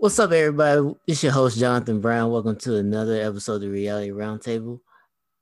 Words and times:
What's 0.00 0.18
up, 0.18 0.32
everybody? 0.32 0.94
It's 1.06 1.22
your 1.22 1.32
host, 1.32 1.58
Jonathan 1.58 2.00
Brown. 2.00 2.30
Welcome 2.30 2.56
to 2.60 2.76
another 2.76 3.20
episode 3.20 3.56
of 3.56 3.60
the 3.60 3.68
Reality 3.68 4.08
Roundtable. 4.08 4.80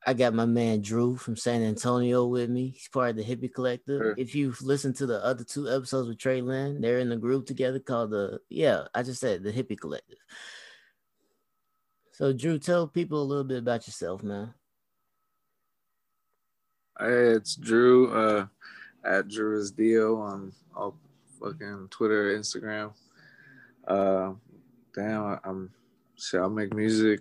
I 0.04 0.14
got 0.14 0.34
my 0.34 0.46
man 0.46 0.80
Drew 0.80 1.14
from 1.14 1.36
San 1.36 1.62
Antonio 1.62 2.26
with 2.26 2.50
me. 2.50 2.70
He's 2.70 2.88
part 2.88 3.10
of 3.10 3.16
the 3.18 3.22
Hippie 3.22 3.54
Collective. 3.54 4.00
Sure. 4.00 4.14
If 4.18 4.34
you've 4.34 4.60
listened 4.60 4.96
to 4.96 5.06
the 5.06 5.24
other 5.24 5.44
two 5.44 5.70
episodes 5.70 6.08
with 6.08 6.18
Trey 6.18 6.40
Lynn, 6.40 6.80
they're 6.80 6.98
in 6.98 7.08
the 7.08 7.16
group 7.16 7.46
together 7.46 7.78
called 7.78 8.10
the, 8.10 8.40
yeah, 8.48 8.88
I 8.92 9.04
just 9.04 9.20
said 9.20 9.44
the 9.44 9.52
Hippie 9.52 9.78
Collective. 9.78 10.18
So, 12.10 12.32
Drew, 12.32 12.58
tell 12.58 12.88
people 12.88 13.22
a 13.22 13.30
little 13.30 13.44
bit 13.44 13.58
about 13.58 13.86
yourself, 13.86 14.24
man. 14.24 14.54
Hey, 16.98 17.28
it's 17.28 17.54
Drew 17.54 18.10
uh, 18.12 18.46
at 19.04 19.28
Drew's 19.28 19.70
Deal 19.70 20.16
on 20.16 20.52
all 20.74 20.98
fucking 21.40 21.86
Twitter, 21.92 22.36
Instagram. 22.36 22.92
Uh, 23.86 24.32
I- 25.58 26.36
I'm. 26.36 26.44
I 26.44 26.48
make 26.48 26.74
music 26.74 27.20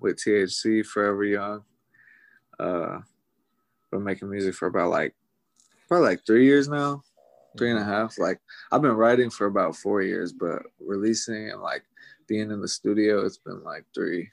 with 0.00 0.16
THC, 0.16 0.84
Forever 0.84 1.24
Young. 1.24 1.64
Uh, 2.58 3.00
been 3.90 4.04
making 4.04 4.30
music 4.30 4.54
for 4.54 4.66
about 4.68 4.90
like 4.90 5.14
probably 5.88 6.06
like 6.08 6.26
three 6.26 6.44
years 6.44 6.68
now, 6.68 7.02
three 7.56 7.70
and 7.70 7.78
a 7.78 7.84
half. 7.84 8.18
Like 8.18 8.40
I've 8.70 8.82
been 8.82 8.92
writing 8.92 9.30
for 9.30 9.46
about 9.46 9.76
four 9.76 10.02
years, 10.02 10.32
but 10.32 10.62
releasing 10.80 11.50
and 11.50 11.62
like 11.62 11.84
being 12.26 12.50
in 12.50 12.60
the 12.60 12.68
studio, 12.68 13.24
it's 13.24 13.38
been 13.38 13.62
like 13.64 13.84
three, 13.94 14.30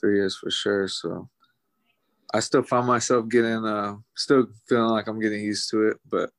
three 0.00 0.16
years 0.16 0.36
for 0.36 0.50
sure. 0.50 0.88
So 0.88 1.28
I 2.32 2.40
still 2.40 2.62
find 2.62 2.86
myself 2.86 3.28
getting 3.28 3.64
uh 3.64 3.96
still 4.16 4.46
feeling 4.68 4.90
like 4.90 5.06
I'm 5.08 5.20
getting 5.20 5.42
used 5.42 5.70
to 5.70 5.88
it, 5.88 5.96
but 6.10 6.30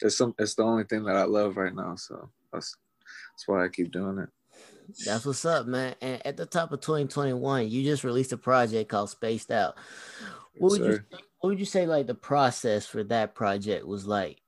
it's 0.00 0.16
some 0.16 0.34
it's 0.38 0.54
the 0.54 0.62
only 0.62 0.84
thing 0.84 1.04
that 1.04 1.16
I 1.16 1.24
love 1.24 1.56
right 1.56 1.74
now. 1.74 1.96
So 1.96 2.30
that's 2.52 2.76
that's 3.32 3.48
why 3.48 3.64
I 3.64 3.68
keep 3.68 3.90
doing 3.92 4.18
it. 4.18 4.28
That's 5.04 5.24
what's 5.24 5.44
up, 5.44 5.66
man. 5.66 5.94
And 6.00 6.24
at 6.26 6.36
the 6.36 6.46
top 6.46 6.72
of 6.72 6.80
2021, 6.80 7.68
you 7.68 7.82
just 7.82 8.04
released 8.04 8.32
a 8.32 8.36
project 8.36 8.90
called 8.90 9.10
Spaced 9.10 9.50
Out. 9.50 9.76
What 10.58 10.72
would 10.72 10.84
you 10.84 11.00
what 11.40 11.50
would 11.50 11.58
you 11.58 11.66
say 11.66 11.86
like 11.86 12.06
the 12.06 12.14
process 12.14 12.86
for 12.86 13.04
that 13.04 13.34
project 13.34 13.86
was 13.86 14.06
like? 14.06 14.40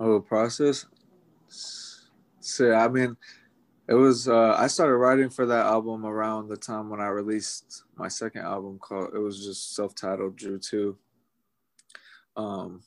Oh, 0.00 0.20
process. 0.20 0.86
So 2.40 2.72
I 2.72 2.88
mean, 2.88 3.16
it 3.88 3.94
was 3.94 4.28
uh 4.28 4.54
I 4.58 4.66
started 4.66 4.96
writing 4.96 5.30
for 5.30 5.46
that 5.46 5.66
album 5.66 6.06
around 6.06 6.48
the 6.48 6.56
time 6.56 6.88
when 6.88 7.00
I 7.00 7.08
released 7.08 7.84
my 7.96 8.08
second 8.08 8.42
album 8.42 8.78
called 8.78 9.14
it 9.14 9.18
was 9.18 9.44
just 9.44 9.74
self-titled 9.74 10.36
Drew 10.36 10.58
2. 10.58 10.96
Um 12.36 12.82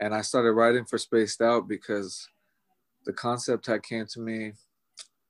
and 0.00 0.14
I 0.14 0.22
started 0.22 0.52
writing 0.52 0.84
for 0.84 0.98
Spaced 0.98 1.40
Out 1.42 1.68
because 1.68 2.28
the 3.04 3.12
concept 3.12 3.66
had 3.66 3.82
came 3.82 4.06
to 4.06 4.20
me 4.20 4.52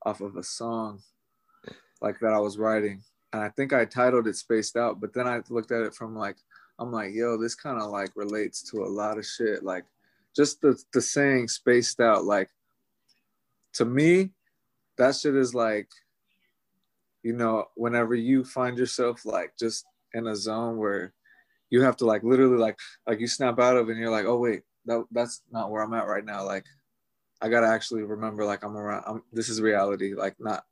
off 0.05 0.21
of 0.21 0.35
a 0.35 0.43
song 0.43 1.01
like 2.01 2.19
that 2.19 2.33
I 2.33 2.39
was 2.39 2.57
writing. 2.57 3.01
And 3.31 3.41
I 3.41 3.49
think 3.49 3.73
I 3.73 3.85
titled 3.85 4.27
it 4.27 4.35
Spaced 4.35 4.75
Out, 4.75 4.99
but 5.01 5.13
then 5.13 5.27
I 5.27 5.41
looked 5.49 5.71
at 5.71 5.81
it 5.81 5.95
from 5.95 6.15
like 6.15 6.37
I'm 6.79 6.91
like, 6.91 7.13
yo, 7.13 7.37
this 7.37 7.55
kind 7.55 7.81
of 7.81 7.89
like 7.89 8.11
relates 8.15 8.61
to 8.71 8.83
a 8.83 8.85
lot 8.85 9.17
of 9.17 9.25
shit. 9.25 9.63
Like 9.63 9.85
just 10.35 10.61
the 10.61 10.77
the 10.93 11.01
saying 11.01 11.47
spaced 11.47 11.99
out, 11.99 12.25
like 12.25 12.49
to 13.73 13.85
me, 13.85 14.31
that 14.97 15.15
shit 15.15 15.35
is 15.35 15.53
like, 15.53 15.87
you 17.23 17.33
know, 17.33 17.65
whenever 17.75 18.15
you 18.15 18.43
find 18.43 18.77
yourself 18.77 19.25
like 19.25 19.53
just 19.57 19.85
in 20.13 20.27
a 20.27 20.35
zone 20.35 20.77
where 20.77 21.13
you 21.69 21.81
have 21.81 21.97
to 21.97 22.05
like 22.05 22.23
literally 22.23 22.57
like 22.57 22.77
like 23.07 23.19
you 23.19 23.27
snap 23.27 23.59
out 23.59 23.77
of 23.77 23.89
and 23.89 23.99
you're 23.99 24.11
like, 24.11 24.25
oh 24.25 24.37
wait, 24.37 24.61
that 24.85 25.05
that's 25.11 25.41
not 25.51 25.71
where 25.71 25.81
I'm 25.81 25.93
at 25.93 26.07
right 26.07 26.25
now. 26.25 26.43
Like 26.45 26.65
I 27.43 27.49
gotta 27.49 27.67
actually 27.67 28.03
remember 28.03 28.45
like 28.45 28.63
I'm 28.63 28.77
around 28.77 29.03
I'm 29.05 29.21
this 29.33 29.49
is 29.49 29.59
reality, 29.59 30.13
like 30.15 30.35
not 30.39 30.63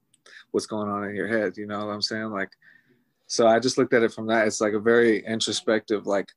what's 0.52 0.66
going 0.66 0.90
on 0.90 1.04
in 1.04 1.14
your 1.14 1.28
head, 1.28 1.58
you 1.58 1.68
know 1.68 1.86
what 1.86 1.92
I'm 1.92 2.02
saying? 2.02 2.32
Like 2.32 2.52
so 3.28 3.46
I 3.46 3.60
just 3.60 3.78
looked 3.78 3.94
at 3.94 4.04
it 4.04 4.14
from 4.14 4.28
that. 4.28 4.48
It's 4.48 4.62
like 4.62 4.74
a 4.74 4.80
very 4.80 5.26
introspective 5.26 6.08
like 6.08 6.30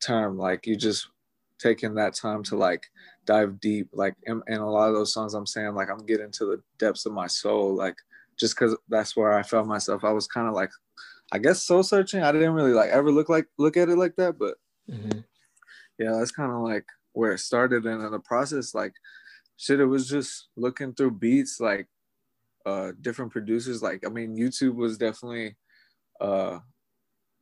term. 0.00 0.38
Like 0.38 0.64
you 0.66 0.76
just 0.76 1.08
taking 1.58 1.94
that 1.94 2.14
time 2.14 2.44
to 2.44 2.56
like 2.56 2.86
dive 3.24 3.58
deep. 3.58 3.88
Like 3.92 4.14
in, 4.24 4.42
in 4.46 4.60
a 4.60 4.70
lot 4.70 4.88
of 4.88 4.94
those 4.94 5.12
songs 5.12 5.34
I'm 5.34 5.46
saying 5.46 5.74
like 5.74 5.90
I'm 5.90 6.06
getting 6.06 6.30
to 6.32 6.46
the 6.46 6.62
depths 6.78 7.04
of 7.06 7.12
my 7.12 7.26
soul. 7.26 7.74
Like 7.74 7.96
just 8.38 8.56
cause 8.56 8.76
that's 8.88 9.16
where 9.16 9.32
I 9.32 9.42
felt 9.42 9.66
myself. 9.66 10.04
I 10.04 10.12
was 10.12 10.28
kind 10.28 10.46
of 10.46 10.54
like 10.54 10.70
I 11.32 11.38
guess 11.38 11.62
soul 11.62 11.82
searching. 11.82 12.22
I 12.22 12.30
didn't 12.30 12.52
really 12.52 12.72
like 12.74 12.90
ever 12.90 13.10
look 13.10 13.28
like 13.28 13.48
look 13.58 13.76
at 13.76 13.88
it 13.88 13.98
like 13.98 14.14
that, 14.16 14.38
but 14.38 14.54
Mhm. 14.88 15.24
yeah, 15.98 16.12
that's 16.12 16.30
kind 16.30 16.52
of 16.52 16.58
like 16.60 16.84
where 17.12 17.32
it 17.32 17.38
started 17.38 17.86
and 17.86 18.04
in 18.04 18.10
the 18.12 18.18
process, 18.20 18.74
like 18.74 18.92
shit, 19.56 19.80
it 19.80 19.86
was 19.86 20.08
just 20.08 20.48
looking 20.56 20.94
through 20.94 21.12
beats, 21.12 21.60
like 21.60 21.88
uh 22.66 22.92
different 23.00 23.32
producers. 23.32 23.82
Like 23.82 24.04
I 24.06 24.10
mean, 24.10 24.36
YouTube 24.36 24.74
was 24.74 24.98
definitely 24.98 25.56
uh 26.20 26.58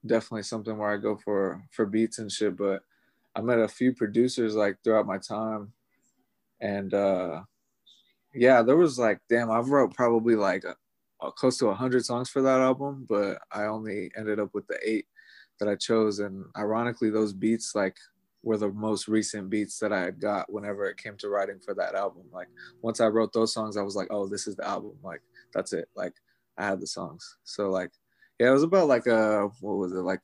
definitely 0.04 0.42
something 0.42 0.76
where 0.76 0.92
I 0.92 0.96
go 0.96 1.16
for 1.16 1.62
for 1.70 1.86
beats 1.86 2.18
and 2.18 2.30
shit, 2.30 2.56
but 2.56 2.82
I 3.34 3.40
met 3.40 3.58
a 3.58 3.68
few 3.68 3.94
producers 3.94 4.54
like 4.54 4.76
throughout 4.82 5.06
my 5.06 5.18
time. 5.18 5.72
And 6.60 6.92
uh 6.92 7.42
yeah, 8.34 8.62
there 8.62 8.76
was 8.76 8.98
like 8.98 9.20
damn, 9.28 9.50
I've 9.50 9.68
wrote 9.68 9.94
probably 9.94 10.36
like 10.36 10.64
a, 10.64 10.76
a 11.24 11.30
close 11.32 11.58
to 11.58 11.66
100 11.66 12.04
songs 12.04 12.28
for 12.28 12.42
that 12.42 12.60
album, 12.60 13.06
but 13.08 13.38
I 13.52 13.64
only 13.64 14.10
ended 14.16 14.40
up 14.40 14.50
with 14.54 14.66
the 14.66 14.78
8 14.84 15.06
that 15.60 15.68
I 15.68 15.76
chose 15.76 16.18
and 16.18 16.44
ironically 16.56 17.10
those 17.10 17.32
beats 17.32 17.74
like 17.74 17.96
were 18.42 18.56
the 18.58 18.70
most 18.70 19.08
recent 19.08 19.50
beats 19.50 19.78
that 19.78 19.92
I 19.92 20.00
had 20.00 20.20
got 20.20 20.52
whenever 20.52 20.86
it 20.86 20.96
came 20.96 21.16
to 21.18 21.28
writing 21.28 21.60
for 21.60 21.74
that 21.74 21.94
album. 21.94 22.24
Like 22.32 22.48
once 22.82 23.00
I 23.00 23.06
wrote 23.08 23.32
those 23.32 23.52
songs, 23.52 23.76
I 23.76 23.82
was 23.82 23.96
like, 23.96 24.08
oh, 24.10 24.28
this 24.28 24.46
is 24.46 24.56
the 24.56 24.66
album. 24.66 24.98
Like 25.02 25.22
that's 25.54 25.72
it. 25.72 25.88
Like 25.94 26.14
I 26.58 26.66
had 26.66 26.80
the 26.80 26.86
songs. 26.86 27.38
So 27.44 27.70
like, 27.70 27.92
yeah, 28.38 28.48
it 28.48 28.52
was 28.52 28.62
about 28.64 28.88
like 28.88 29.06
a 29.06 29.48
what 29.60 29.76
was 29.76 29.92
it 29.92 29.96
like 29.96 30.22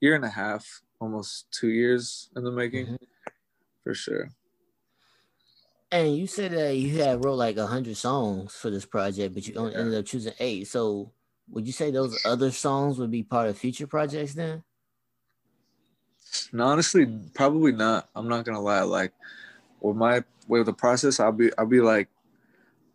year 0.00 0.14
and 0.14 0.24
a 0.24 0.30
half, 0.30 0.82
almost 1.00 1.50
two 1.52 1.68
years 1.70 2.30
in 2.36 2.44
the 2.44 2.52
making, 2.52 2.86
Mhm. 2.86 2.98
for 3.84 3.94
sure. 3.94 4.30
And 5.90 6.16
you 6.16 6.26
said 6.26 6.52
that 6.52 6.76
you 6.76 6.98
had 7.02 7.24
wrote 7.24 7.34
like 7.36 7.56
a 7.56 7.66
hundred 7.66 7.96
songs 7.96 8.54
for 8.54 8.70
this 8.70 8.84
project, 8.84 9.34
but 9.34 9.46
you 9.46 9.54
only 9.54 9.72
Yeah. 9.72 9.80
ended 9.80 9.94
up 9.94 10.04
choosing 10.06 10.34
eight. 10.40 10.66
So 10.68 11.12
would 11.48 11.66
you 11.66 11.72
say 11.72 11.90
those 11.90 12.18
other 12.24 12.50
songs 12.50 12.98
would 12.98 13.10
be 13.10 13.22
part 13.22 13.48
of 13.48 13.58
future 13.58 13.86
projects 13.86 14.34
then? 14.34 14.64
No, 16.52 16.66
honestly, 16.66 17.06
probably 17.34 17.72
not. 17.72 18.08
I'm 18.14 18.28
not 18.28 18.44
gonna 18.44 18.60
lie. 18.60 18.82
Like 18.82 19.12
with 19.80 19.96
my 19.96 20.24
with 20.48 20.66
the 20.66 20.72
process, 20.72 21.20
I'll 21.20 21.32
be 21.32 21.50
I'll 21.58 21.66
be 21.66 21.80
like, 21.80 22.08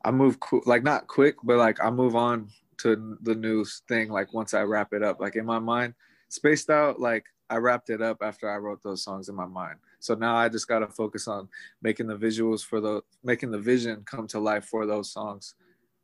I 0.03 0.11
move 0.11 0.39
qu- 0.39 0.63
like 0.65 0.83
not 0.83 1.07
quick, 1.07 1.35
but 1.43 1.57
like 1.57 1.83
I 1.83 1.89
move 1.89 2.15
on 2.15 2.49
to 2.77 3.17
the 3.21 3.35
new 3.35 3.65
thing. 3.87 4.09
Like 4.09 4.33
once 4.33 4.53
I 4.53 4.61
wrap 4.63 4.93
it 4.93 5.03
up, 5.03 5.19
like 5.19 5.35
in 5.35 5.45
my 5.45 5.59
mind, 5.59 5.93
spaced 6.29 6.69
out. 6.69 6.99
Like 6.99 7.25
I 7.49 7.57
wrapped 7.57 7.89
it 7.89 8.01
up 8.01 8.17
after 8.21 8.49
I 8.49 8.57
wrote 8.57 8.81
those 8.83 9.03
songs 9.03 9.29
in 9.29 9.35
my 9.35 9.45
mind. 9.45 9.77
So 9.99 10.15
now 10.15 10.35
I 10.35 10.49
just 10.49 10.67
gotta 10.67 10.87
focus 10.87 11.27
on 11.27 11.49
making 11.81 12.07
the 12.07 12.17
visuals 12.17 12.65
for 12.65 12.79
the 12.79 13.01
making 13.23 13.51
the 13.51 13.59
vision 13.59 14.03
come 14.05 14.27
to 14.27 14.39
life 14.39 14.65
for 14.65 14.85
those 14.85 15.11
songs, 15.11 15.55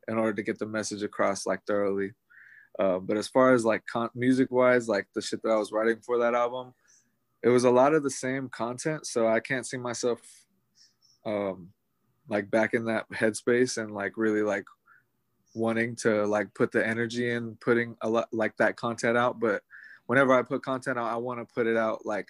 in 0.06 0.16
order 0.16 0.34
to 0.34 0.42
get 0.42 0.58
the 0.58 0.66
message 0.66 1.02
across 1.02 1.46
like 1.46 1.64
thoroughly. 1.66 2.12
Uh, 2.78 2.98
but 2.98 3.16
as 3.16 3.26
far 3.26 3.54
as 3.54 3.64
like 3.64 3.84
con- 3.86 4.10
music 4.14 4.52
wise, 4.52 4.88
like 4.88 5.08
the 5.14 5.20
shit 5.22 5.42
that 5.42 5.50
I 5.50 5.56
was 5.56 5.72
writing 5.72 5.98
for 6.00 6.18
that 6.18 6.34
album, 6.34 6.74
it 7.42 7.48
was 7.48 7.64
a 7.64 7.70
lot 7.70 7.94
of 7.94 8.02
the 8.02 8.10
same 8.10 8.48
content 8.48 9.06
so 9.06 9.26
i 9.28 9.40
can't 9.40 9.66
see 9.66 9.76
myself 9.76 10.20
um 11.24 11.68
like 12.28 12.50
back 12.50 12.74
in 12.74 12.84
that 12.84 13.08
headspace 13.10 13.82
and 13.82 13.92
like 13.92 14.16
really 14.16 14.42
like 14.42 14.64
wanting 15.54 15.96
to 15.96 16.26
like 16.26 16.52
put 16.54 16.70
the 16.72 16.86
energy 16.86 17.30
in 17.30 17.56
putting 17.56 17.96
a 18.02 18.08
lot 18.08 18.28
like 18.32 18.56
that 18.56 18.76
content 18.76 19.16
out 19.16 19.40
but 19.40 19.62
whenever 20.06 20.32
i 20.34 20.42
put 20.42 20.62
content 20.62 20.98
out 20.98 21.12
i 21.12 21.16
want 21.16 21.40
to 21.40 21.54
put 21.54 21.66
it 21.66 21.76
out 21.76 22.04
like 22.04 22.28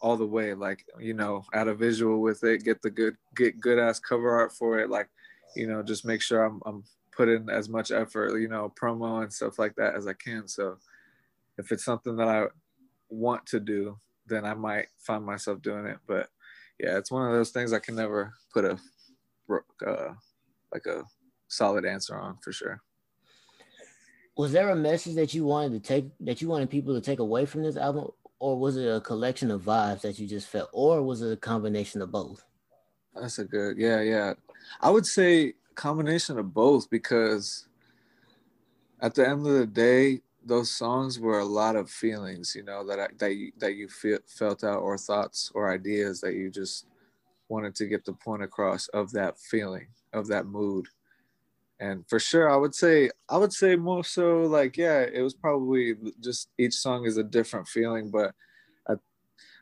all 0.00 0.16
the 0.16 0.26
way 0.26 0.54
like 0.54 0.84
you 0.98 1.14
know 1.14 1.44
add 1.52 1.68
a 1.68 1.74
visual 1.74 2.20
with 2.20 2.42
it 2.44 2.64
get 2.64 2.80
the 2.82 2.90
good 2.90 3.16
get 3.36 3.60
good 3.60 3.78
ass 3.78 3.98
cover 3.98 4.30
art 4.30 4.52
for 4.52 4.78
it 4.78 4.90
like 4.90 5.08
you 5.56 5.66
know 5.66 5.82
just 5.82 6.04
make 6.04 6.22
sure 6.22 6.44
i'm, 6.44 6.60
I'm 6.64 6.84
putting 7.12 7.48
as 7.50 7.68
much 7.68 7.90
effort 7.90 8.38
you 8.38 8.48
know 8.48 8.72
promo 8.80 9.22
and 9.22 9.32
stuff 9.32 9.58
like 9.58 9.74
that 9.76 9.94
as 9.94 10.06
i 10.06 10.12
can 10.12 10.46
so 10.46 10.78
if 11.58 11.72
it's 11.72 11.84
something 11.84 12.16
that 12.16 12.28
i 12.28 12.46
want 13.08 13.46
to 13.46 13.60
do, 13.60 13.98
then 14.26 14.44
I 14.44 14.54
might 14.54 14.88
find 14.98 15.24
myself 15.24 15.62
doing 15.62 15.86
it. 15.86 15.98
But 16.06 16.28
yeah, 16.78 16.98
it's 16.98 17.10
one 17.10 17.26
of 17.26 17.32
those 17.32 17.50
things 17.50 17.72
I 17.72 17.78
can 17.78 17.96
never 17.96 18.32
put 18.52 18.64
a 18.64 18.78
uh, 19.86 20.12
like 20.72 20.86
a 20.86 21.02
solid 21.48 21.84
answer 21.84 22.16
on 22.16 22.38
for 22.42 22.52
sure. 22.52 22.82
Was 24.36 24.52
there 24.52 24.70
a 24.70 24.76
message 24.76 25.16
that 25.16 25.34
you 25.34 25.44
wanted 25.44 25.72
to 25.72 25.80
take 25.80 26.06
that 26.20 26.40
you 26.40 26.48
wanted 26.48 26.70
people 26.70 26.94
to 26.94 27.00
take 27.00 27.18
away 27.18 27.46
from 27.46 27.62
this 27.62 27.76
album, 27.76 28.08
or 28.38 28.58
was 28.58 28.76
it 28.76 28.86
a 28.86 29.00
collection 29.00 29.50
of 29.50 29.62
vibes 29.62 30.02
that 30.02 30.18
you 30.18 30.26
just 30.26 30.48
felt, 30.48 30.68
or 30.72 31.02
was 31.02 31.22
it 31.22 31.32
a 31.32 31.36
combination 31.36 32.02
of 32.02 32.12
both? 32.12 32.44
That's 33.14 33.38
a 33.38 33.44
good, 33.44 33.78
yeah, 33.78 34.00
yeah. 34.00 34.34
I 34.80 34.90
would 34.90 35.06
say 35.06 35.54
combination 35.74 36.38
of 36.38 36.52
both 36.52 36.90
because 36.90 37.66
at 39.00 39.14
the 39.14 39.28
end 39.28 39.46
of 39.46 39.52
the 39.52 39.66
day, 39.66 40.20
those 40.48 40.70
songs 40.70 41.20
were 41.20 41.40
a 41.40 41.44
lot 41.44 41.76
of 41.76 41.90
feelings, 41.90 42.54
you 42.56 42.64
know, 42.64 42.86
that 42.88 42.98
I, 42.98 43.08
that 43.18 43.36
you, 43.36 43.52
that 43.58 43.74
you 43.76 43.88
feel, 43.88 44.18
felt 44.26 44.64
out, 44.64 44.80
or 44.80 44.98
thoughts, 44.98 45.52
or 45.54 45.72
ideas 45.72 46.20
that 46.22 46.34
you 46.34 46.50
just 46.50 46.86
wanted 47.48 47.74
to 47.76 47.86
get 47.86 48.04
the 48.04 48.12
point 48.12 48.42
across 48.42 48.88
of 48.88 49.12
that 49.12 49.38
feeling, 49.38 49.88
of 50.12 50.26
that 50.28 50.46
mood. 50.46 50.86
and 51.80 52.04
for 52.08 52.18
sure 52.18 52.50
i 52.50 52.56
would 52.56 52.74
say 52.74 53.08
i 53.28 53.36
would 53.36 53.52
say 53.52 53.76
more 53.76 54.04
so 54.04 54.42
like 54.42 54.76
yeah 54.76 55.00
it 55.00 55.22
was 55.22 55.34
probably 55.34 55.94
just 56.20 56.50
each 56.58 56.74
song 56.74 57.04
is 57.06 57.16
a 57.18 57.22
different 57.22 57.66
feeling 57.68 58.10
but 58.10 58.34
i 58.88 58.94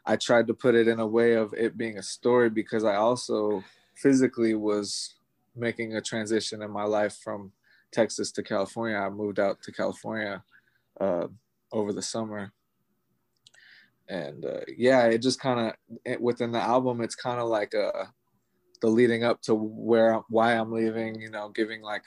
i 0.07 0.17
tried 0.17 0.47
to 0.47 0.55
put 0.55 0.75
it 0.75 0.89
in 0.89 1.01
a 1.01 1.07
way 1.07 1.35
of 1.35 1.53
it 1.55 1.77
being 1.77 1.99
a 1.99 2.03
story 2.03 2.49
because 2.49 2.85
i 2.85 2.95
also 2.97 3.63
physically 3.97 4.55
was 4.55 5.17
making 5.55 5.97
a 5.97 6.01
transition 6.01 6.63
in 6.63 6.71
my 6.71 6.85
life 6.85 7.19
from 7.23 7.53
texas 7.93 8.33
to 8.33 8.43
california 8.43 8.97
i 8.97 9.11
moved 9.11 9.39
out 9.39 9.61
to 9.63 9.71
california 9.73 10.43
uh, 11.01 11.27
over 11.73 11.93
the 11.93 12.03
summer 12.03 12.53
and 14.09 14.45
uh, 14.45 14.61
yeah 14.77 15.07
it 15.07 15.19
just 15.19 15.41
kind 15.41 15.75
of 16.07 16.21
within 16.21 16.53
the 16.53 16.61
album 16.61 17.01
it's 17.01 17.17
kind 17.17 17.41
of 17.41 17.49
like 17.49 17.75
a 17.75 18.09
the 18.81 18.89
leading 18.89 19.25
up 19.25 19.43
to 19.43 19.55
where 19.55 20.21
why 20.29 20.53
I'm 20.55 20.73
leaving, 20.73 21.21
you 21.21 21.31
know, 21.31 21.49
giving 21.49 21.83
like 21.83 22.05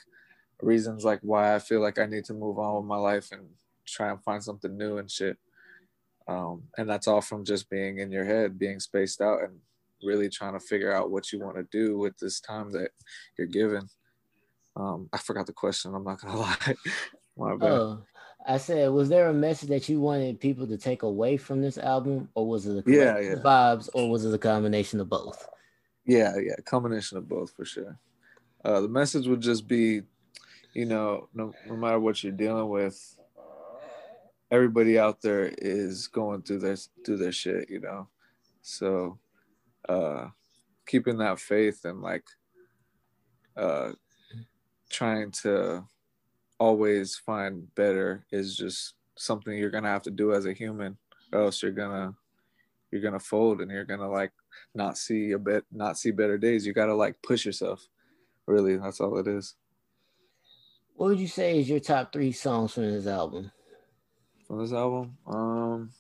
reasons 0.61 1.03
like 1.03 1.19
why 1.21 1.55
I 1.55 1.59
feel 1.59 1.81
like 1.81 1.99
I 1.99 2.05
need 2.05 2.25
to 2.25 2.33
move 2.33 2.59
on 2.59 2.77
with 2.77 2.85
my 2.85 2.97
life 2.97 3.31
and 3.31 3.47
try 3.85 4.11
and 4.11 4.23
find 4.23 4.43
something 4.43 4.77
new 4.77 4.97
and 4.97 5.09
shit. 5.09 5.37
Um, 6.27 6.63
and 6.77 6.87
that's 6.87 7.07
all 7.07 7.21
from 7.21 7.43
just 7.43 7.69
being 7.69 7.99
in 7.99 8.11
your 8.11 8.25
head, 8.25 8.59
being 8.59 8.79
spaced 8.79 9.19
out, 9.19 9.41
and 9.41 9.57
really 10.03 10.29
trying 10.29 10.53
to 10.53 10.59
figure 10.59 10.93
out 10.93 11.09
what 11.09 11.31
you 11.31 11.39
want 11.39 11.55
to 11.57 11.67
do 11.71 11.97
with 11.97 12.17
this 12.19 12.39
time 12.39 12.71
that 12.71 12.91
you're 13.37 13.47
given. 13.47 13.89
Um, 14.75 15.09
I 15.11 15.17
forgot 15.17 15.47
the 15.47 15.53
question. 15.53 15.95
I'm 15.95 16.03
not 16.03 16.21
gonna 16.21 16.37
lie. 16.39 16.75
my 17.35 17.55
bad. 17.55 17.71
Oh, 17.71 18.03
I 18.47 18.57
said, 18.57 18.89
was 18.91 19.09
there 19.09 19.27
a 19.27 19.33
message 19.33 19.69
that 19.69 19.89
you 19.89 19.99
wanted 19.99 20.39
people 20.39 20.65
to 20.67 20.77
take 20.77 21.03
away 21.03 21.37
from 21.37 21.61
this 21.61 21.77
album, 21.77 22.29
or 22.35 22.47
was 22.47 22.65
it 22.65 22.85
the 22.85 22.91
yeah, 22.91 23.19
yeah. 23.19 23.35
vibes, 23.35 23.89
or 23.93 24.09
was 24.09 24.25
it 24.25 24.33
a 24.33 24.37
combination 24.37 24.99
of 24.99 25.09
both? 25.09 25.47
Yeah, 26.05 26.35
yeah, 26.37 26.55
combination 26.65 27.17
of 27.17 27.27
both 27.27 27.51
for 27.51 27.65
sure. 27.65 27.99
Uh, 28.63 28.81
the 28.81 28.87
message 28.87 29.27
would 29.27 29.41
just 29.41 29.67
be, 29.67 30.01
you 30.73 30.85
know, 30.85 31.27
no, 31.33 31.53
no 31.67 31.75
matter 31.75 31.99
what 31.99 32.23
you're 32.23 32.31
dealing 32.31 32.69
with, 32.69 33.15
everybody 34.51 34.97
out 34.97 35.21
there 35.21 35.53
is 35.57 36.07
going 36.07 36.41
through 36.41 36.59
their 36.59 36.77
through 37.05 37.17
their 37.17 37.31
shit, 37.31 37.69
you 37.69 37.81
know. 37.81 38.07
So, 38.61 39.19
uh, 39.87 40.27
keeping 40.87 41.17
that 41.17 41.39
faith 41.39 41.85
and 41.85 42.01
like, 42.01 42.25
uh, 43.55 43.91
trying 44.89 45.31
to 45.43 45.83
always 46.59 47.15
find 47.15 47.73
better 47.75 48.25
is 48.31 48.55
just 48.55 48.93
something 49.15 49.57
you're 49.57 49.69
gonna 49.69 49.89
have 49.89 50.03
to 50.03 50.11
do 50.11 50.33
as 50.33 50.45
a 50.45 50.53
human, 50.53 50.97
or 51.31 51.43
else 51.43 51.63
you're 51.63 51.71
gonna 51.71 52.13
you're 52.91 53.01
gonna 53.01 53.19
fold 53.19 53.61
and 53.61 53.71
you're 53.71 53.85
gonna 53.85 54.09
like 54.09 54.31
not 54.75 54.97
see 54.97 55.31
a 55.31 55.39
bit 55.39 55.63
not 55.71 55.97
see 55.97 56.11
better 56.11 56.37
days. 56.37 56.65
You 56.65 56.73
gotta 56.73 56.95
like 56.95 57.21
push 57.21 57.45
yourself 57.45 57.87
really. 58.45 58.77
That's 58.77 58.99
all 58.99 59.17
it 59.17 59.27
is. 59.27 59.55
What 60.95 61.09
would 61.09 61.19
you 61.19 61.27
say 61.27 61.59
is 61.59 61.69
your 61.69 61.79
top 61.79 62.11
three 62.11 62.31
songs 62.31 62.73
from 62.73 62.91
this 62.91 63.07
album? 63.07 63.51
From 64.47 64.59
this 64.59 64.73
album? 64.73 65.17
Um 65.25 65.91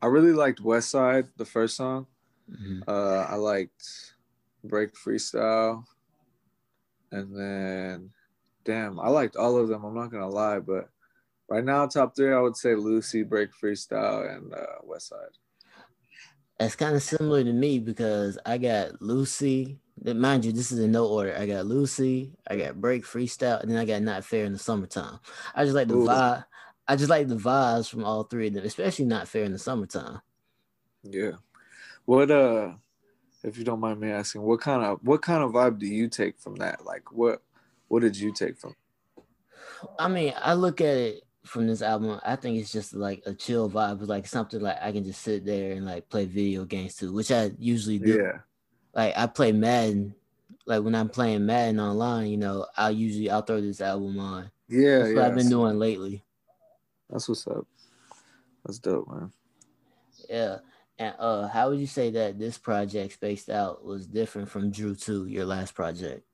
i 0.00 0.06
really 0.06 0.32
liked 0.32 0.60
west 0.60 0.90
side 0.90 1.26
the 1.36 1.44
first 1.44 1.76
song. 1.76 2.06
Mm-hmm. 2.50 2.80
uh 2.88 3.26
i 3.28 3.34
liked 3.34 4.14
break 4.64 4.94
freestyle 4.94 5.84
and 7.12 7.36
then 7.36 8.10
damn 8.68 9.00
i 9.00 9.08
liked 9.08 9.36
all 9.36 9.56
of 9.56 9.68
them 9.68 9.82
i'm 9.82 9.94
not 9.94 10.10
gonna 10.10 10.28
lie 10.28 10.58
but 10.58 10.90
right 11.48 11.64
now 11.64 11.86
top 11.86 12.14
three 12.14 12.32
i 12.32 12.40
would 12.40 12.56
say 12.56 12.74
lucy 12.74 13.22
break 13.22 13.48
freestyle 13.52 14.30
and 14.36 14.52
uh 14.52 14.76
west 14.84 15.08
side 15.08 15.36
that's 16.58 16.74
kind 16.74 16.96
of 16.96 17.02
similar 17.02 17.44
to 17.44 17.52
me 17.52 17.78
because 17.78 18.36
I 18.44 18.58
got 18.58 19.00
Lucy. 19.00 19.78
Mind 20.04 20.44
you, 20.44 20.52
this 20.52 20.72
is 20.72 20.80
in 20.80 20.90
no 20.90 21.06
order. 21.06 21.36
I 21.36 21.46
got 21.46 21.66
Lucy, 21.66 22.32
I 22.48 22.56
got 22.56 22.80
Break 22.80 23.04
Freestyle, 23.04 23.60
and 23.60 23.70
then 23.70 23.78
I 23.78 23.84
got 23.84 24.02
Not 24.02 24.24
Fair 24.24 24.44
in 24.44 24.52
the 24.52 24.58
Summertime. 24.58 25.20
I 25.54 25.64
just 25.64 25.76
like 25.76 25.86
the 25.86 25.94
Ooh. 25.94 26.06
vibe. 26.06 26.44
I 26.88 26.96
just 26.96 27.10
like 27.10 27.28
the 27.28 27.36
vibes 27.36 27.88
from 27.88 28.04
all 28.04 28.24
three 28.24 28.48
of 28.48 28.54
them, 28.54 28.64
especially 28.64 29.04
Not 29.04 29.28
Fair 29.28 29.44
in 29.44 29.52
the 29.52 29.58
Summertime. 29.58 30.20
Yeah. 31.04 31.32
What 32.06 32.30
uh 32.30 32.72
if 33.44 33.56
you 33.56 33.64
don't 33.64 33.80
mind 33.80 34.00
me 34.00 34.10
asking, 34.10 34.42
what 34.42 34.60
kind 34.60 34.84
of 34.84 34.98
what 35.02 35.22
kind 35.22 35.44
of 35.44 35.52
vibe 35.52 35.78
do 35.78 35.86
you 35.86 36.08
take 36.08 36.40
from 36.40 36.56
that? 36.56 36.84
Like 36.84 37.12
what 37.12 37.42
what 37.88 38.02
did 38.02 38.16
you 38.16 38.32
take 38.32 38.58
from? 38.58 38.74
I 39.98 40.08
mean, 40.08 40.34
I 40.36 40.54
look 40.54 40.80
at 40.80 40.96
it 40.96 41.22
from 41.48 41.66
this 41.66 41.82
album, 41.82 42.20
I 42.24 42.36
think 42.36 42.58
it's 42.58 42.70
just 42.70 42.94
like 42.94 43.22
a 43.26 43.34
chill 43.34 43.70
vibe, 43.70 44.06
like 44.06 44.26
something 44.26 44.60
like 44.60 44.78
I 44.80 44.92
can 44.92 45.04
just 45.04 45.22
sit 45.22 45.44
there 45.44 45.72
and 45.72 45.86
like 45.86 46.08
play 46.08 46.26
video 46.26 46.64
games 46.64 46.96
too, 46.96 47.12
which 47.12 47.32
I 47.32 47.50
usually 47.58 47.98
do. 47.98 48.18
Yeah. 48.22 48.38
Like 48.94 49.14
I 49.16 49.26
play 49.26 49.52
Madden, 49.52 50.14
like 50.66 50.82
when 50.82 50.94
I'm 50.94 51.08
playing 51.08 51.46
Madden 51.46 51.80
online, 51.80 52.28
you 52.28 52.36
know, 52.36 52.66
I'll 52.76 52.92
usually 52.92 53.30
I'll 53.30 53.42
throw 53.42 53.60
this 53.60 53.80
album 53.80 54.18
on. 54.18 54.50
Yeah, 54.68 54.98
That's 54.98 55.10
yeah. 55.10 55.14
what 55.16 55.24
I've 55.24 55.34
been 55.34 55.48
doing 55.48 55.78
lately. 55.78 56.22
That's 57.08 57.28
what's 57.28 57.46
up. 57.46 57.66
That's 58.64 58.78
dope, 58.78 59.08
man. 59.08 59.32
Yeah. 60.28 60.58
And 60.98 61.14
uh 61.18 61.48
how 61.48 61.70
would 61.70 61.78
you 61.78 61.86
say 61.86 62.10
that 62.10 62.38
this 62.38 62.58
project 62.58 63.14
spaced 63.14 63.48
out 63.48 63.84
was 63.84 64.06
different 64.06 64.50
from 64.50 64.70
Drew 64.70 64.94
2, 64.94 65.26
your 65.26 65.46
last 65.46 65.74
project? 65.74 66.27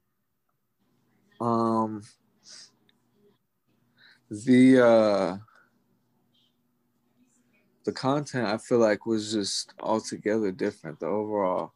Um 1.44 2.02
the 4.31 4.81
uh 4.82 5.37
the 7.85 7.93
content 7.93 8.46
I 8.46 8.56
feel 8.56 8.79
like 8.79 9.05
was 9.05 9.32
just 9.32 9.75
altogether 9.79 10.50
different. 10.50 11.00
The 11.00 11.06
overall 11.06 11.75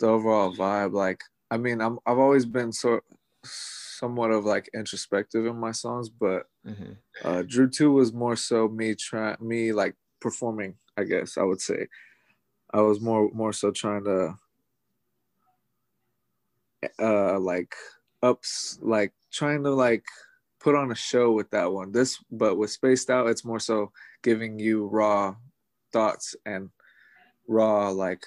the 0.00 0.08
overall 0.08 0.54
vibe. 0.54 0.92
Like 0.92 1.22
I 1.50 1.56
mean, 1.56 1.80
I'm 1.80 1.98
I've 2.04 2.18
always 2.18 2.44
been 2.44 2.72
sort 2.72 3.04
somewhat 3.44 4.32
of 4.32 4.44
like 4.44 4.68
introspective 4.74 5.46
in 5.46 5.56
my 5.56 5.70
songs, 5.70 6.08
but 6.08 6.46
mm-hmm. 6.66 6.92
uh, 7.24 7.42
Drew 7.42 7.70
Two 7.70 7.92
was 7.92 8.12
more 8.12 8.34
so 8.34 8.66
me 8.66 8.96
trying 8.96 9.36
me 9.40 9.72
like 9.72 9.94
performing. 10.20 10.74
I 10.96 11.04
guess 11.04 11.38
I 11.38 11.44
would 11.44 11.60
say 11.60 11.86
I 12.72 12.80
was 12.80 13.00
more 13.00 13.30
more 13.32 13.52
so 13.52 13.70
trying 13.70 14.04
to 14.04 14.34
uh 16.98 17.38
like 17.38 17.74
ups 18.22 18.78
like 18.82 19.12
trying 19.32 19.62
to 19.64 19.70
like 19.70 20.04
put 20.60 20.74
on 20.74 20.90
a 20.90 20.96
show 20.96 21.32
with 21.32 21.50
that 21.50 21.72
one. 21.72 21.92
This, 21.92 22.18
but 22.30 22.56
with 22.56 22.70
Spaced 22.70 23.10
Out, 23.10 23.28
it's 23.28 23.44
more 23.44 23.60
so 23.60 23.92
giving 24.22 24.58
you 24.58 24.86
raw 24.86 25.36
thoughts 25.92 26.34
and 26.44 26.70
raw 27.48 27.90
like 27.90 28.24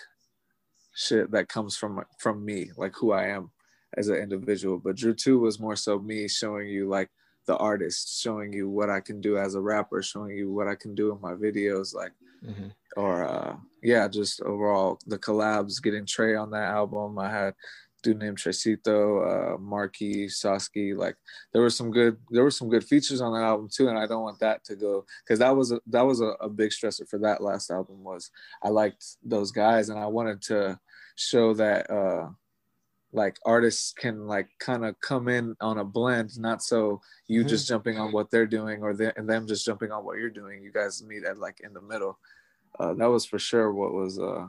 shit 0.96 1.32
that 1.32 1.50
comes 1.50 1.76
from 1.78 2.04
from 2.20 2.44
me, 2.46 2.72
like 2.78 2.96
who 2.96 3.12
I 3.12 3.28
am 3.28 3.52
as 3.98 4.08
an 4.10 4.18
individual. 4.18 4.78
But 4.78 4.96
Drew 4.96 5.14
Two 5.14 5.40
was 5.40 5.60
more 5.60 5.76
so 5.76 6.00
me 6.00 6.28
showing 6.28 6.68
you 6.68 6.88
like 6.88 7.10
the 7.46 7.58
artist, 7.58 8.22
showing 8.22 8.54
you 8.54 8.70
what 8.70 8.90
I 8.90 9.00
can 9.00 9.22
do 9.22 9.38
as 9.38 9.56
a 9.56 9.62
rapper, 9.62 10.02
showing 10.02 10.38
you 10.38 10.52
what 10.52 10.68
I 10.68 10.76
can 10.76 10.94
do 10.96 11.12
in 11.12 11.20
my 11.20 11.34
videos, 11.34 11.96
like 11.96 12.14
mm-hmm. 12.46 12.68
or 12.96 13.24
uh 13.28 13.56
yeah, 13.82 14.08
just 14.08 14.42
overall 14.42 15.00
the 15.08 15.18
collabs, 15.18 15.82
getting 15.82 16.06
Trey 16.06 16.36
on 16.36 16.52
that 16.52 16.70
album. 16.70 17.18
I 17.18 17.30
had 17.32 17.54
dude 18.02 18.20
named 18.20 18.38
Tresito, 18.38 19.56
uh, 19.56 19.58
Marky, 19.58 20.28
Sasky. 20.28 20.96
Like 20.96 21.16
there 21.54 21.62
were 21.62 21.70
some 21.70 21.92
good 21.92 22.18
there 22.30 22.44
were 22.44 22.52
some 22.52 22.70
good 22.70 22.84
features 22.84 23.22
on 23.22 23.34
that 23.34 23.44
album 23.44 23.70
too, 23.72 23.90
and 23.90 23.98
I 23.98 24.08
don't 24.08 24.24
want 24.24 24.40
that 24.40 24.64
to 24.66 24.76
go 24.76 25.06
because 25.24 25.40
that 25.40 25.56
was 25.56 25.72
a, 25.72 25.80
that 25.88 26.06
was 26.06 26.22
a, 26.22 26.34
a, 26.42 26.50
big 26.50 26.72
stressor 26.72 27.08
for 27.08 27.20
that 27.20 27.42
last 27.42 27.70
album 27.70 28.04
was 28.04 28.32
I 28.64 28.70
liked 28.70 29.06
those 29.24 29.52
guys 29.52 29.90
and 29.90 30.00
I 30.00 30.08
wanted 30.08 30.42
to 30.44 30.80
show 31.16 31.54
that 31.56 31.90
uh, 31.90 32.30
like 33.12 33.38
artists 33.46 33.94
can 33.94 34.28
like 34.28 34.50
kind 34.60 34.86
of 34.86 35.00
come 35.02 35.28
in 35.28 35.56
on 35.62 35.80
a 35.80 35.84
blend, 35.84 36.38
not 36.40 36.62
so 36.62 37.02
you 37.28 37.42
mm-hmm. 37.42 37.50
just 37.50 37.68
jumping 37.68 37.98
on 37.98 38.12
what 38.12 38.30
they're 38.30 38.46
doing 38.46 38.84
or 38.84 38.94
they, 38.94 39.12
and 39.16 39.28
them 39.28 39.48
just 39.48 39.66
jumping 39.66 39.92
on 39.92 40.06
what 40.06 40.18
you're 40.18 40.30
doing. 40.30 40.62
You 40.62 40.72
guys 40.72 41.04
meet 41.04 41.24
at 41.24 41.38
like 41.38 41.60
in 41.62 41.74
the 41.74 41.82
middle. 41.82 42.20
Uh, 42.80 42.94
that 42.94 43.10
was 43.10 43.26
for 43.26 43.40
sure 43.40 43.74
what 43.74 43.94
was 43.94 44.20
uh, 44.20 44.46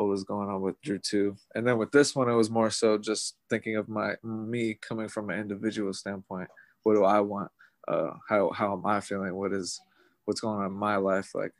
what 0.00 0.08
was 0.08 0.24
going 0.24 0.48
on 0.48 0.62
with 0.62 0.80
Drew 0.80 0.98
Two. 0.98 1.36
and 1.54 1.66
then 1.66 1.76
with 1.76 1.92
this 1.92 2.14
one, 2.16 2.30
it 2.30 2.34
was 2.34 2.50
more 2.50 2.70
so 2.70 2.96
just 2.96 3.36
thinking 3.50 3.76
of 3.76 3.88
my 3.88 4.14
me 4.22 4.74
coming 4.74 5.08
from 5.08 5.28
an 5.28 5.38
individual 5.38 5.92
standpoint. 5.92 6.48
What 6.82 6.94
do 6.94 7.04
I 7.04 7.20
want? 7.20 7.50
Uh, 7.86 8.12
how 8.28 8.50
how 8.50 8.72
am 8.72 8.86
I 8.86 9.00
feeling? 9.00 9.34
What 9.34 9.52
is 9.52 9.80
what's 10.24 10.40
going 10.40 10.60
on 10.60 10.66
in 10.66 10.72
my 10.72 10.96
life? 10.96 11.34
Like, 11.34 11.52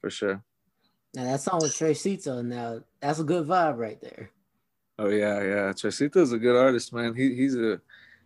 for 0.00 0.08
sure. 0.08 0.42
Now 1.14 1.24
that 1.24 1.40
song 1.40 1.60
with 1.60 1.72
Tresito, 1.72 2.42
now 2.42 2.80
that's 3.00 3.18
a 3.18 3.24
good 3.24 3.46
vibe 3.46 3.76
right 3.76 4.00
there. 4.00 4.30
Oh 4.98 5.08
yeah, 5.08 5.42
yeah. 5.42 5.72
Tresito's 5.72 6.32
a 6.32 6.38
good 6.38 6.56
artist, 6.56 6.92
man. 6.94 7.14
He 7.14 7.34
he's 7.34 7.54
a 7.54 7.80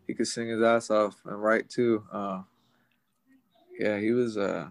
he 0.07 0.15
could 0.15 0.29
sing 0.29 0.49
his 0.49 0.63
ass 0.63 0.91
off 0.91 1.17
and 1.25 1.43
write 1.43 1.69
too. 1.69 2.05
Uh, 2.13 2.43
yeah, 3.79 3.99
he 3.99 4.13
was 4.13 4.37
uh 4.37 4.69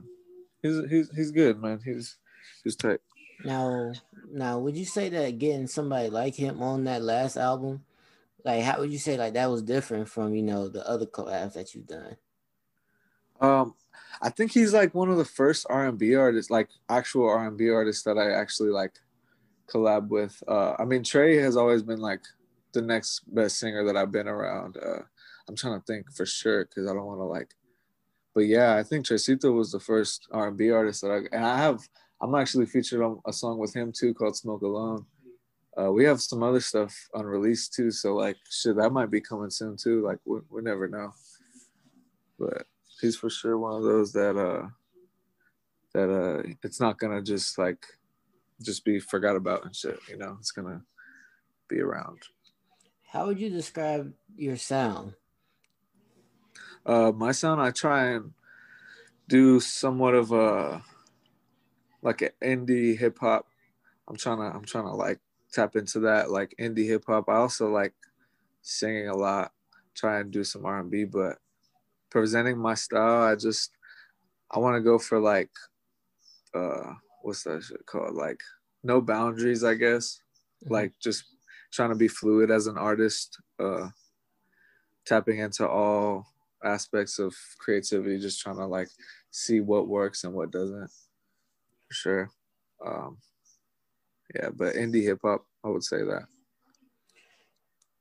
he's 0.61 0.77
he's 0.89 1.09
he's 1.13 1.31
good, 1.31 1.61
man. 1.61 1.81
He's 1.83 2.17
he's 2.63 2.77
tight. 2.77 3.01
Now, 3.43 3.93
now, 4.31 4.59
would 4.59 4.77
you 4.77 4.85
say 4.85 5.09
that 5.09 5.39
getting 5.39 5.67
somebody 5.67 6.09
like 6.09 6.35
him 6.35 6.61
on 6.61 6.83
that 6.85 7.01
last 7.01 7.37
album, 7.37 7.83
like 8.45 8.63
how 8.63 8.79
would 8.79 8.91
you 8.91 8.97
say 8.97 9.17
like 9.17 9.33
that 9.33 9.49
was 9.49 9.61
different 9.61 10.09
from 10.09 10.33
you 10.33 10.41
know 10.41 10.67
the 10.67 10.87
other 10.87 11.05
collabs 11.05 11.53
that 11.53 11.73
you've 11.73 11.87
done? 11.87 12.17
Um, 13.39 13.75
I 14.21 14.29
think 14.29 14.51
he's 14.51 14.73
like 14.73 14.93
one 14.93 15.09
of 15.09 15.17
the 15.17 15.25
first 15.25 15.65
R 15.69 15.87
and 15.87 15.97
B 15.97 16.15
artists, 16.15 16.51
like 16.51 16.69
actual 16.89 17.27
R 17.27 17.47
and 17.47 17.57
B 17.57 17.69
artists 17.69 18.03
that 18.03 18.17
I 18.17 18.31
actually 18.31 18.69
like 18.69 18.93
collab 19.67 20.09
with. 20.09 20.41
Uh, 20.47 20.75
I 20.77 20.85
mean 20.85 21.03
Trey 21.03 21.37
has 21.37 21.57
always 21.57 21.83
been 21.83 21.99
like 21.99 22.21
the 22.73 22.81
next 22.81 23.21
best 23.33 23.59
singer 23.59 23.83
that 23.85 23.97
I've 23.97 24.11
been 24.11 24.27
around. 24.27 24.77
Uh, 24.77 25.01
I'm 25.47 25.55
trying 25.55 25.79
to 25.79 25.85
think 25.85 26.11
for 26.11 26.25
sure 26.25 26.65
because 26.65 26.89
I 26.89 26.93
don't 26.93 27.05
want 27.05 27.19
to 27.19 27.25
like. 27.25 27.53
But 28.33 28.41
yeah, 28.41 28.75
I 28.75 28.83
think 28.83 29.05
Tresito 29.05 29.51
was 29.51 29.71
the 29.71 29.79
first 29.79 30.27
R&B 30.31 30.71
artist 30.71 31.01
that 31.01 31.11
I 31.11 31.35
and 31.35 31.45
I 31.45 31.57
have. 31.57 31.81
I'm 32.21 32.35
actually 32.35 32.67
featured 32.67 33.01
on 33.01 33.19
a 33.25 33.33
song 33.33 33.57
with 33.57 33.73
him 33.73 33.91
too 33.91 34.13
called 34.13 34.37
"Smoke 34.37 34.61
Alone." 34.61 35.05
Uh, 35.79 35.91
we 35.91 36.03
have 36.03 36.21
some 36.21 36.43
other 36.43 36.59
stuff 36.59 37.09
unreleased 37.13 37.73
too, 37.73 37.91
so 37.91 38.15
like 38.15 38.37
shit, 38.49 38.75
that 38.75 38.91
might 38.91 39.09
be 39.09 39.21
coming 39.21 39.49
soon 39.49 39.75
too. 39.75 40.03
Like 40.05 40.19
we, 40.25 40.39
we 40.49 40.61
never 40.61 40.87
know. 40.87 41.13
But 42.37 42.67
he's 42.99 43.15
for 43.15 43.29
sure 43.29 43.57
one 43.57 43.75
of 43.75 43.83
those 43.83 44.13
that 44.13 44.37
uh 44.37 44.67
that 45.93 46.09
uh 46.09 46.43
it's 46.63 46.79
not 46.79 46.99
gonna 46.99 47.21
just 47.21 47.57
like 47.57 47.85
just 48.61 48.85
be 48.85 48.99
forgot 48.99 49.35
about 49.35 49.65
and 49.65 49.75
shit. 49.75 49.99
You 50.07 50.17
know, 50.17 50.37
it's 50.39 50.51
gonna 50.51 50.83
be 51.67 51.79
around. 51.79 52.19
How 53.07 53.25
would 53.25 53.39
you 53.39 53.49
describe 53.49 54.13
your 54.37 54.57
sound? 54.57 55.15
Uh, 56.85 57.11
my 57.11 57.31
sound, 57.31 57.61
I 57.61 57.71
try 57.71 58.11
and 58.11 58.33
do 59.27 59.59
somewhat 59.59 60.13
of 60.15 60.31
a 60.31 60.83
like 62.01 62.21
an 62.21 62.31
indie 62.43 62.97
hip 62.97 63.17
hop. 63.19 63.47
I'm 64.07 64.15
trying 64.15 64.37
to, 64.37 64.55
I'm 64.55 64.65
trying 64.65 64.85
to 64.85 64.93
like 64.93 65.19
tap 65.51 65.75
into 65.75 65.99
that 66.01 66.31
like 66.31 66.55
indie 66.59 66.87
hip 66.87 67.03
hop. 67.07 67.29
I 67.29 67.35
also 67.35 67.69
like 67.69 67.93
singing 68.61 69.07
a 69.07 69.15
lot, 69.15 69.51
try 69.95 70.19
and 70.19 70.31
do 70.31 70.43
some 70.43 70.65
R&B, 70.65 71.05
but 71.05 71.37
presenting 72.09 72.57
my 72.57 72.73
style, 72.73 73.23
I 73.23 73.35
just 73.35 73.71
I 74.49 74.59
want 74.59 74.75
to 74.75 74.81
go 74.81 74.97
for 74.97 75.19
like 75.19 75.51
uh 76.53 76.93
what's 77.21 77.43
that 77.43 77.63
shit 77.63 77.85
called? 77.85 78.15
Like 78.15 78.41
no 78.83 79.01
boundaries, 79.01 79.63
I 79.63 79.75
guess. 79.75 80.19
Mm-hmm. 80.63 80.73
Like 80.73 80.93
just 81.01 81.23
trying 81.71 81.89
to 81.89 81.95
be 81.95 82.07
fluid 82.07 82.51
as 82.51 82.67
an 82.67 82.77
artist, 82.77 83.39
uh 83.59 83.89
tapping 85.05 85.39
into 85.39 85.67
all 85.67 86.27
aspects 86.63 87.17
of 87.19 87.33
creativity, 87.59 88.19
just 88.19 88.41
trying 88.41 88.57
to 88.57 88.65
like 88.65 88.89
see 89.31 89.59
what 89.61 89.87
works 89.87 90.23
and 90.23 90.33
what 90.33 90.51
doesn't. 90.51 90.91
For 91.91 91.95
sure. 91.95 92.31
Um 92.85 93.17
yeah, 94.33 94.49
but 94.53 94.75
indie 94.75 95.03
hip 95.03 95.19
hop, 95.21 95.45
I 95.61 95.67
would 95.67 95.83
say 95.83 95.97
that. 95.97 96.23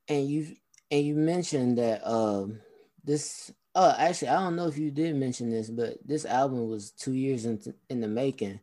And 0.07 0.29
you 0.29 0.55
and 0.89 1.05
you 1.05 1.15
mentioned 1.15 1.77
that 1.77 2.07
um 2.09 2.61
this 3.03 3.51
oh 3.75 3.93
actually 3.97 4.29
I 4.29 4.39
don't 4.39 4.55
know 4.55 4.67
if 4.67 4.77
you 4.77 4.91
did 4.91 5.13
mention 5.17 5.49
this, 5.49 5.69
but 5.69 5.97
this 6.05 6.25
album 6.25 6.69
was 6.69 6.91
two 6.91 7.13
years 7.13 7.45
in, 7.45 7.61
in 7.89 7.99
the 7.99 8.07
making. 8.07 8.61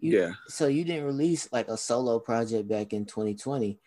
You, 0.00 0.18
yeah. 0.18 0.32
So 0.48 0.66
you 0.66 0.84
didn't 0.84 1.04
release 1.06 1.48
like 1.52 1.68
a 1.68 1.76
solo 1.76 2.18
project 2.18 2.68
back 2.68 2.92
in 2.92 3.06
2020. 3.06 3.78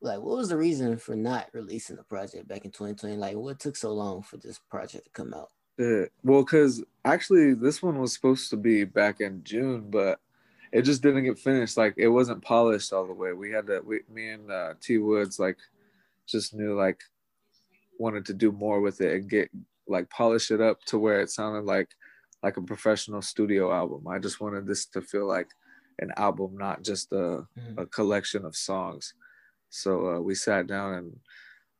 Like, 0.00 0.18
what 0.18 0.36
was 0.36 0.48
the 0.48 0.56
reason 0.56 0.96
for 0.96 1.14
not 1.14 1.48
releasing 1.52 1.94
the 1.96 2.02
project 2.02 2.48
back 2.48 2.64
in 2.64 2.72
2020? 2.72 3.16
Like, 3.16 3.36
what 3.36 3.60
took 3.60 3.76
so 3.76 3.92
long 3.92 4.22
for 4.22 4.36
this 4.36 4.58
project 4.58 5.04
to 5.04 5.10
come 5.10 5.32
out? 5.32 5.48
Yeah, 5.78 6.06
well, 6.24 6.42
because 6.42 6.84
actually, 7.12 7.54
this 7.54 7.82
one 7.82 7.98
was 7.98 8.12
supposed 8.12 8.50
to 8.50 8.56
be 8.56 8.84
back 8.84 9.20
in 9.20 9.42
June, 9.44 9.86
but 9.90 10.20
it 10.72 10.82
just 10.82 11.02
didn't 11.02 11.24
get 11.24 11.38
finished. 11.38 11.76
Like 11.76 11.94
it 11.96 12.08
wasn't 12.08 12.44
polished 12.44 12.92
all 12.92 13.06
the 13.06 13.12
way. 13.12 13.32
We 13.32 13.50
had 13.50 13.66
to. 13.68 13.80
We, 13.84 14.00
me 14.12 14.30
and 14.30 14.50
uh, 14.50 14.74
T 14.80 14.98
Woods 14.98 15.38
like 15.38 15.58
just 16.26 16.54
knew 16.54 16.74
like 16.74 17.00
wanted 17.98 18.26
to 18.26 18.34
do 18.34 18.52
more 18.52 18.80
with 18.80 19.00
it 19.00 19.14
and 19.14 19.30
get 19.30 19.50
like 19.88 20.10
polish 20.10 20.50
it 20.50 20.60
up 20.60 20.82
to 20.84 20.98
where 20.98 21.20
it 21.20 21.30
sounded 21.30 21.64
like 21.64 21.88
like 22.42 22.56
a 22.56 22.62
professional 22.62 23.22
studio 23.22 23.72
album. 23.72 24.06
I 24.06 24.18
just 24.18 24.40
wanted 24.40 24.66
this 24.66 24.86
to 24.86 25.00
feel 25.00 25.26
like 25.26 25.48
an 25.98 26.12
album, 26.16 26.56
not 26.56 26.82
just 26.84 27.10
a, 27.12 27.44
mm-hmm. 27.58 27.78
a 27.78 27.86
collection 27.86 28.44
of 28.44 28.54
songs. 28.54 29.14
So 29.70 30.14
uh, 30.14 30.20
we 30.20 30.34
sat 30.34 30.66
down 30.66 30.94
and 30.94 31.16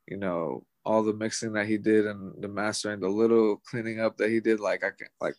you 0.07 0.17
know 0.17 0.65
all 0.89 1.03
the 1.03 1.13
mixing 1.13 1.53
that 1.53 1.67
he 1.67 1.77
did 1.77 2.07
and 2.07 2.33
the 2.41 2.47
mastering, 2.47 2.99
the 2.99 3.07
little 3.07 3.57
cleaning 3.57 3.99
up 3.99 4.17
that 4.17 4.31
he 4.31 4.39
did. 4.39 4.59
Like 4.59 4.83
I 4.83 4.89
can 4.89 5.07
like 5.21 5.35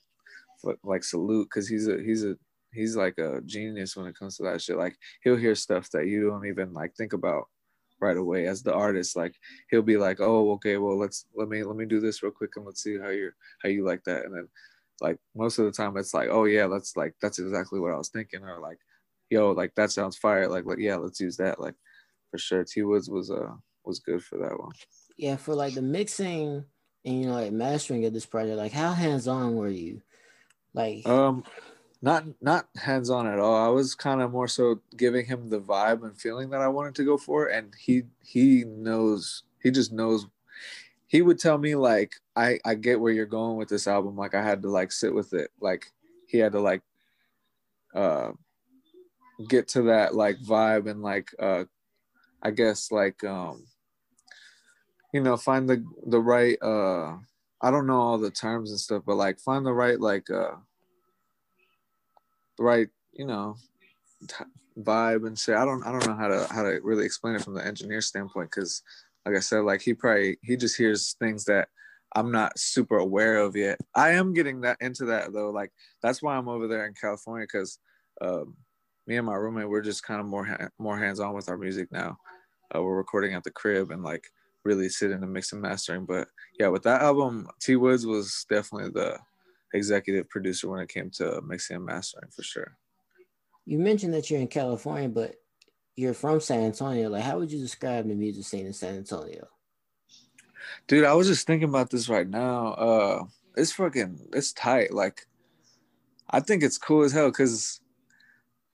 like 0.84 1.02
salute 1.02 1.48
because 1.50 1.68
he's 1.68 1.88
a 1.88 2.00
he's 2.00 2.24
a 2.24 2.36
he's 2.72 2.94
like 2.94 3.18
a 3.18 3.40
genius 3.44 3.96
when 3.96 4.06
it 4.06 4.16
comes 4.16 4.36
to 4.36 4.44
that 4.44 4.62
shit. 4.62 4.76
Like 4.76 4.96
he'll 5.24 5.36
hear 5.36 5.56
stuff 5.56 5.90
that 5.90 6.06
you 6.06 6.28
don't 6.28 6.46
even 6.46 6.72
like 6.72 6.94
think 6.94 7.14
about 7.14 7.48
right 8.00 8.16
away 8.16 8.46
as 8.46 8.62
the 8.62 8.72
artist. 8.72 9.16
Like 9.16 9.34
he'll 9.70 9.82
be 9.82 9.96
like, 9.96 10.20
"Oh, 10.20 10.52
okay, 10.52 10.76
well 10.76 10.96
let's 10.96 11.26
let 11.34 11.48
me 11.48 11.64
let 11.64 11.76
me 11.76 11.84
do 11.84 11.98
this 11.98 12.22
real 12.22 12.30
quick 12.32 12.52
and 12.54 12.64
let's 12.64 12.82
see 12.82 12.96
how 12.96 13.08
you're 13.08 13.34
how 13.62 13.70
you 13.70 13.84
like 13.84 14.04
that." 14.04 14.26
And 14.26 14.34
then 14.34 14.48
like 15.00 15.18
most 15.34 15.58
of 15.58 15.64
the 15.64 15.72
time 15.72 15.96
it's 15.96 16.14
like, 16.14 16.28
"Oh 16.30 16.44
yeah, 16.44 16.68
that's 16.68 16.96
like 16.96 17.14
that's 17.20 17.40
exactly 17.40 17.80
what 17.80 17.92
I 17.92 17.96
was 17.98 18.10
thinking," 18.10 18.44
or 18.44 18.60
like, 18.60 18.78
"Yo, 19.30 19.50
like 19.50 19.74
that 19.74 19.90
sounds 19.90 20.16
fire." 20.16 20.46
Like 20.48 20.64
like 20.64 20.78
yeah, 20.78 20.94
let's 20.96 21.18
use 21.20 21.36
that. 21.38 21.58
Like 21.60 21.74
for 22.30 22.38
sure, 22.38 22.64
T 22.64 22.82
Woods 22.82 23.10
was 23.10 23.32
uh 23.32 23.54
was 23.84 23.98
good 23.98 24.22
for 24.22 24.38
that 24.38 24.58
one. 24.58 24.72
Yeah, 25.20 25.36
for 25.36 25.54
like 25.54 25.74
the 25.74 25.82
mixing 25.82 26.64
and 27.04 27.20
you 27.20 27.26
know 27.26 27.34
like 27.34 27.52
mastering 27.52 28.06
of 28.06 28.14
this 28.14 28.24
project, 28.24 28.56
like 28.56 28.72
how 28.72 28.92
hands 28.92 29.28
on 29.28 29.54
were 29.54 29.68
you? 29.68 30.00
Like 30.72 31.06
um 31.06 31.44
not 32.00 32.24
not 32.40 32.68
hands 32.74 33.10
on 33.10 33.26
at 33.26 33.38
all. 33.38 33.54
I 33.54 33.68
was 33.68 33.94
kind 33.94 34.22
of 34.22 34.32
more 34.32 34.48
so 34.48 34.80
giving 34.96 35.26
him 35.26 35.50
the 35.50 35.60
vibe 35.60 36.04
and 36.04 36.18
feeling 36.18 36.48
that 36.50 36.62
I 36.62 36.68
wanted 36.68 36.94
to 36.94 37.04
go 37.04 37.18
for, 37.18 37.48
and 37.48 37.74
he 37.78 38.04
he 38.24 38.64
knows 38.64 39.42
he 39.62 39.70
just 39.70 39.92
knows. 39.92 40.26
He 41.06 41.20
would 41.20 41.38
tell 41.38 41.58
me 41.58 41.74
like 41.74 42.14
I 42.34 42.58
I 42.64 42.74
get 42.74 42.98
where 42.98 43.12
you're 43.12 43.26
going 43.26 43.58
with 43.58 43.68
this 43.68 43.86
album. 43.86 44.16
Like 44.16 44.34
I 44.34 44.42
had 44.42 44.62
to 44.62 44.70
like 44.70 44.90
sit 44.90 45.14
with 45.14 45.34
it. 45.34 45.50
Like 45.60 45.92
he 46.28 46.38
had 46.38 46.52
to 46.52 46.60
like 46.60 46.80
uh 47.94 48.30
get 49.50 49.68
to 49.68 49.82
that 49.82 50.14
like 50.14 50.38
vibe 50.38 50.90
and 50.90 51.02
like 51.02 51.28
uh 51.38 51.64
I 52.42 52.52
guess 52.52 52.90
like 52.90 53.22
um 53.22 53.66
you 55.12 55.20
know 55.20 55.36
find 55.36 55.68
the 55.68 55.84
the 56.06 56.20
right 56.20 56.58
uh 56.62 57.16
I 57.62 57.70
don't 57.70 57.86
know 57.86 58.00
all 58.00 58.18
the 58.18 58.30
terms 58.30 58.70
and 58.70 58.80
stuff, 58.80 59.02
but 59.06 59.16
like 59.16 59.38
find 59.38 59.66
the 59.66 59.72
right 59.72 60.00
like 60.00 60.30
uh 60.30 60.56
the 62.56 62.64
right, 62.64 62.88
you 63.12 63.26
know, 63.26 63.56
t- 64.28 64.44
vibe 64.78 65.26
and 65.26 65.38
shit. 65.38 65.56
I 65.56 65.64
don't 65.64 65.84
I 65.84 65.92
don't 65.92 66.06
know 66.06 66.14
how 66.14 66.28
to 66.28 66.46
how 66.50 66.62
to 66.62 66.80
really 66.82 67.04
explain 67.04 67.34
it 67.34 67.42
from 67.42 67.54
the 67.54 67.66
engineer 67.66 68.00
standpoint 68.00 68.50
because, 68.50 68.82
like 69.26 69.36
I 69.36 69.40
said, 69.40 69.60
like 69.60 69.82
he 69.82 69.94
probably 69.94 70.38
he 70.42 70.56
just 70.56 70.76
hears 70.76 71.14
things 71.18 71.44
that 71.46 71.68
I'm 72.14 72.32
not 72.32 72.58
super 72.58 72.98
aware 72.98 73.38
of 73.38 73.56
yet. 73.56 73.78
I 73.94 74.10
am 74.10 74.32
getting 74.32 74.62
that 74.62 74.78
into 74.80 75.06
that 75.06 75.32
though. 75.32 75.50
Like 75.50 75.72
that's 76.02 76.22
why 76.22 76.36
I'm 76.36 76.48
over 76.48 76.66
there 76.66 76.86
in 76.86 76.94
California 76.94 77.46
because 77.50 77.78
um, 78.20 78.56
me 79.06 79.16
and 79.16 79.26
my 79.26 79.34
roommate 79.34 79.68
we're 79.68 79.80
just 79.80 80.02
kind 80.02 80.20
of 80.20 80.26
more 80.26 80.44
ha- 80.44 80.68
more 80.78 80.98
hands 80.98 81.20
on 81.20 81.34
with 81.34 81.48
our 81.48 81.58
music 81.58 81.90
now. 81.92 82.18
Uh, 82.74 82.82
we're 82.82 82.96
recording 82.96 83.34
at 83.34 83.44
the 83.44 83.50
crib 83.50 83.90
and 83.90 84.02
like 84.02 84.24
really 84.64 84.88
sitting 84.88 85.22
and 85.22 85.32
mix 85.32 85.52
and 85.52 85.62
mastering. 85.62 86.04
But 86.04 86.28
yeah, 86.58 86.68
with 86.68 86.82
that 86.84 87.02
album, 87.02 87.48
T 87.60 87.76
Woods 87.76 88.06
was 88.06 88.44
definitely 88.48 88.90
the 88.90 89.18
executive 89.72 90.28
producer 90.28 90.68
when 90.68 90.80
it 90.80 90.88
came 90.88 91.10
to 91.10 91.40
mixing 91.42 91.76
and 91.76 91.86
mastering 91.86 92.30
for 92.30 92.42
sure. 92.42 92.76
You 93.66 93.78
mentioned 93.78 94.14
that 94.14 94.30
you're 94.30 94.40
in 94.40 94.48
California, 94.48 95.08
but 95.08 95.36
you're 95.96 96.14
from 96.14 96.40
San 96.40 96.64
Antonio. 96.64 97.08
Like, 97.08 97.22
how 97.22 97.38
would 97.38 97.52
you 97.52 97.60
describe 97.60 98.08
the 98.08 98.14
music 98.14 98.44
scene 98.44 98.66
in 98.66 98.72
San 98.72 98.96
Antonio? 98.96 99.46
Dude, 100.86 101.04
I 101.04 101.14
was 101.14 101.26
just 101.26 101.46
thinking 101.46 101.68
about 101.68 101.90
this 101.90 102.08
right 102.08 102.28
now. 102.28 102.68
Uh, 102.72 103.24
it's 103.56 103.72
fucking, 103.72 104.28
it's 104.32 104.52
tight. 104.52 104.92
Like, 104.92 105.26
I 106.30 106.40
think 106.40 106.62
it's 106.62 106.78
cool 106.78 107.02
as 107.02 107.12
hell 107.12 107.30
because 107.30 107.80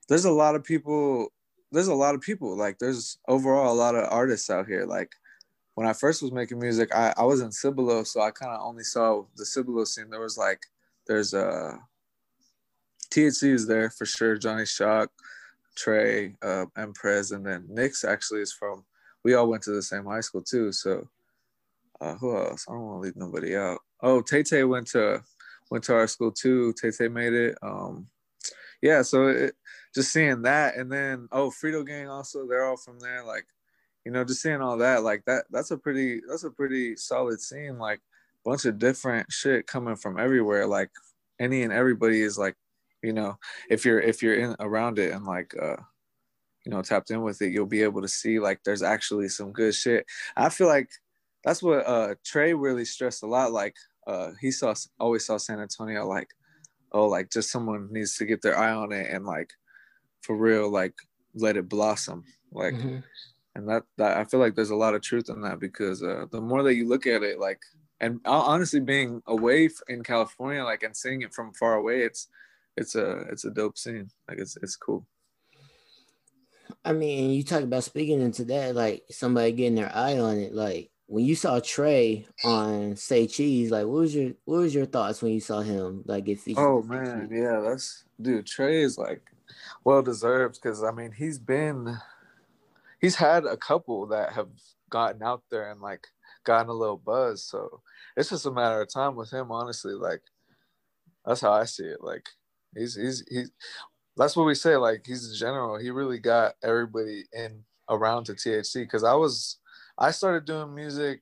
there's 0.08 0.24
a 0.24 0.30
lot 0.30 0.54
of 0.54 0.64
people. 0.64 1.32
There's 1.72 1.88
a 1.88 1.94
lot 1.94 2.14
of 2.14 2.20
people. 2.20 2.56
Like, 2.56 2.78
there's 2.78 3.18
overall 3.28 3.72
a 3.72 3.74
lot 3.74 3.96
of 3.96 4.08
artists 4.10 4.50
out 4.50 4.66
here. 4.66 4.86
Like, 4.86 5.12
when 5.76 5.86
I 5.86 5.92
first 5.92 6.22
was 6.22 6.32
making 6.32 6.58
music, 6.58 6.88
I, 6.94 7.12
I 7.18 7.24
was 7.24 7.42
in 7.42 7.52
Cibolo, 7.52 8.02
so 8.02 8.22
I 8.22 8.30
kind 8.30 8.50
of 8.50 8.62
only 8.62 8.82
saw 8.82 9.24
the 9.36 9.44
Cibolo 9.44 9.84
scene. 9.84 10.08
There 10.08 10.22
was 10.22 10.38
like 10.38 10.62
there's 11.06 11.34
a 11.34 11.46
uh, 11.46 11.76
THC 13.10 13.52
is 13.52 13.66
there 13.66 13.90
for 13.90 14.06
sure. 14.06 14.38
Johnny 14.38 14.64
Shock, 14.64 15.10
Trey, 15.76 16.34
uh, 16.40 16.64
Emprez, 16.78 17.32
and 17.32 17.44
then 17.44 17.66
Nix 17.68 18.04
actually 18.04 18.40
is 18.40 18.54
from. 18.54 18.86
We 19.22 19.34
all 19.34 19.48
went 19.48 19.64
to 19.64 19.72
the 19.72 19.82
same 19.82 20.06
high 20.06 20.22
school 20.22 20.42
too. 20.42 20.72
So 20.72 21.08
uh, 22.00 22.14
who 22.14 22.34
else? 22.34 22.64
I 22.66 22.72
don't 22.72 22.80
want 22.80 23.02
to 23.02 23.06
leave 23.06 23.16
nobody 23.16 23.54
out. 23.54 23.80
Oh, 24.00 24.22
Tay 24.22 24.42
Tay 24.44 24.64
went 24.64 24.86
to 24.88 25.22
went 25.70 25.84
to 25.84 25.94
our 25.94 26.06
school 26.06 26.32
too. 26.32 26.72
Tay 26.80 26.90
Tay 26.90 27.08
made 27.08 27.34
it. 27.34 27.58
Um, 27.60 28.06
yeah, 28.80 29.02
so 29.02 29.26
it, 29.26 29.54
just 29.94 30.10
seeing 30.10 30.40
that, 30.42 30.76
and 30.76 30.90
then 30.90 31.28
oh, 31.32 31.50
Frito 31.50 31.86
Gang 31.86 32.08
also. 32.08 32.46
They're 32.46 32.64
all 32.64 32.78
from 32.78 32.98
there. 32.98 33.22
Like, 33.22 33.44
you 34.06 34.12
know, 34.12 34.22
just 34.22 34.40
seeing 34.40 34.62
all 34.62 34.78
that. 34.78 35.02
Like 35.02 35.24
that. 35.24 35.46
That's 35.50 35.72
a 35.72 35.76
pretty. 35.76 36.20
That's 36.28 36.44
a 36.44 36.50
pretty 36.50 36.94
solid 36.94 37.40
scene. 37.40 37.76
Like 37.76 38.00
bunch 38.44 38.64
of 38.64 38.78
different 38.78 39.30
shit 39.32 39.66
coming 39.66 39.96
from 39.96 40.20
everywhere. 40.20 40.68
Like 40.68 40.90
any 41.40 41.64
and 41.64 41.72
everybody 41.72 42.22
is 42.22 42.38
like, 42.38 42.54
you 43.02 43.12
know, 43.12 43.36
if 43.68 43.84
you're 43.84 43.98
if 43.98 44.22
you're 44.22 44.36
in 44.36 44.54
around 44.60 45.00
it 45.00 45.12
and 45.12 45.24
like 45.26 45.52
uh 45.60 45.76
you 46.64 46.70
know 46.70 46.82
tapped 46.82 47.10
in 47.10 47.22
with 47.22 47.42
it, 47.42 47.50
you'll 47.50 47.66
be 47.66 47.82
able 47.82 48.00
to 48.00 48.08
see 48.08 48.38
like 48.38 48.60
there's 48.64 48.82
actually 48.82 49.28
some 49.28 49.50
good 49.50 49.74
shit. 49.74 50.06
I 50.36 50.50
feel 50.50 50.68
like 50.68 50.88
that's 51.42 51.60
what 51.60 51.84
uh 51.84 52.14
Trey 52.24 52.54
really 52.54 52.84
stressed 52.84 53.24
a 53.24 53.26
lot. 53.26 53.50
Like 53.50 53.74
uh 54.06 54.30
he 54.40 54.52
saw 54.52 54.72
always 55.00 55.26
saw 55.26 55.36
San 55.36 55.58
Antonio 55.58 56.06
like, 56.06 56.28
oh 56.92 57.08
like 57.08 57.32
just 57.32 57.50
someone 57.50 57.88
needs 57.90 58.16
to 58.18 58.24
get 58.24 58.40
their 58.40 58.56
eye 58.56 58.72
on 58.72 58.92
it 58.92 59.10
and 59.10 59.26
like 59.26 59.50
for 60.20 60.36
real 60.36 60.70
like 60.70 60.94
let 61.34 61.56
it 61.56 61.68
blossom. 61.68 62.22
Like 62.52 62.74
mm-hmm. 62.74 62.98
And 63.56 63.68
that 63.68 63.84
that 63.96 64.18
I 64.18 64.24
feel 64.24 64.38
like 64.38 64.54
there's 64.54 64.70
a 64.70 64.76
lot 64.76 64.94
of 64.94 65.00
truth 65.00 65.30
in 65.30 65.40
that 65.40 65.58
because 65.58 66.02
uh, 66.02 66.26
the 66.30 66.40
more 66.40 66.62
that 66.62 66.74
you 66.74 66.86
look 66.86 67.06
at 67.06 67.22
it, 67.22 67.40
like, 67.40 67.60
and 68.00 68.20
honestly, 68.26 68.80
being 68.80 69.22
away 69.26 69.70
in 69.88 70.02
California, 70.02 70.62
like, 70.62 70.82
and 70.82 70.94
seeing 70.94 71.22
it 71.22 71.32
from 71.32 71.54
far 71.54 71.74
away, 71.74 72.02
it's 72.02 72.28
it's 72.76 72.94
a 72.94 73.20
it's 73.32 73.46
a 73.46 73.50
dope 73.50 73.78
scene. 73.78 74.10
Like, 74.28 74.38
it's 74.38 74.58
it's 74.62 74.76
cool. 74.76 75.06
I 76.84 76.92
mean, 76.92 77.30
you 77.30 77.42
talk 77.42 77.62
about 77.62 77.84
speaking 77.84 78.20
into 78.20 78.44
that, 78.44 78.74
like 78.74 79.04
somebody 79.10 79.52
getting 79.52 79.74
their 79.74 79.94
eye 79.94 80.18
on 80.18 80.36
it. 80.38 80.54
Like 80.54 80.90
when 81.06 81.24
you 81.24 81.34
saw 81.34 81.58
Trey 81.58 82.26
on 82.44 82.94
Say 82.96 83.26
Cheese, 83.26 83.70
like 83.70 83.86
what 83.86 84.00
was 84.00 84.14
your 84.14 84.32
what 84.44 84.58
was 84.58 84.74
your 84.74 84.86
thoughts 84.86 85.22
when 85.22 85.32
you 85.32 85.40
saw 85.40 85.60
him? 85.60 86.02
Like 86.04 86.28
if 86.28 86.44
he 86.44 86.54
Oh 86.58 86.82
man, 86.82 87.30
yeah, 87.32 87.60
that's 87.60 88.04
dude, 88.20 88.46
Trey 88.46 88.82
is 88.82 88.98
like 88.98 89.22
well 89.82 90.02
deserved 90.02 90.58
because 90.60 90.84
I 90.84 90.90
mean 90.90 91.12
he's 91.12 91.38
been 91.38 91.96
he's 93.00 93.16
had 93.16 93.44
a 93.44 93.56
couple 93.56 94.06
that 94.08 94.32
have 94.32 94.48
gotten 94.90 95.22
out 95.22 95.42
there 95.50 95.70
and 95.70 95.80
like 95.80 96.06
gotten 96.44 96.68
a 96.68 96.74
little 96.74 96.96
buzz. 96.96 97.44
So 97.44 97.80
it's 98.16 98.30
just 98.30 98.46
a 98.46 98.50
matter 98.50 98.80
of 98.80 98.92
time 98.92 99.16
with 99.16 99.32
him, 99.32 99.50
honestly. 99.50 99.94
Like 99.94 100.22
that's 101.24 101.40
how 101.40 101.52
I 101.52 101.64
see 101.64 101.84
it. 101.84 102.02
Like 102.02 102.26
he's 102.74 102.94
he's 102.94 103.24
he's 103.28 103.50
that's 104.16 104.36
what 104.36 104.46
we 104.46 104.54
say. 104.54 104.76
Like 104.76 105.04
he's 105.06 105.30
a 105.30 105.36
general. 105.36 105.78
He 105.78 105.90
really 105.90 106.18
got 106.18 106.54
everybody 106.62 107.24
in 107.32 107.64
around 107.88 108.24
to 108.24 108.32
THC 108.32 108.82
because 108.82 109.04
I 109.04 109.14
was 109.14 109.58
I 109.98 110.10
started 110.10 110.44
doing 110.44 110.74
music 110.74 111.20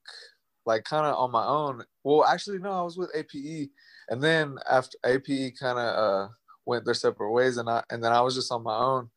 like 0.66 0.84
kind 0.84 1.06
of 1.06 1.16
on 1.16 1.30
my 1.30 1.44
own. 1.44 1.84
Well, 2.02 2.24
actually, 2.24 2.58
no, 2.58 2.72
I 2.72 2.82
was 2.82 2.96
with 2.96 3.14
APE, 3.14 3.70
and 4.08 4.22
then 4.22 4.56
after 4.70 4.96
APE 5.04 5.58
kind 5.58 5.78
of 5.78 5.96
uh, 5.96 6.28
went 6.66 6.84
their 6.84 6.94
separate 6.94 7.32
ways, 7.32 7.56
and 7.56 7.68
I 7.68 7.82
and 7.90 8.02
then 8.02 8.12
I 8.12 8.20
was 8.20 8.34
just 8.34 8.52
on 8.52 8.62
my 8.62 8.76
own, 8.76 9.10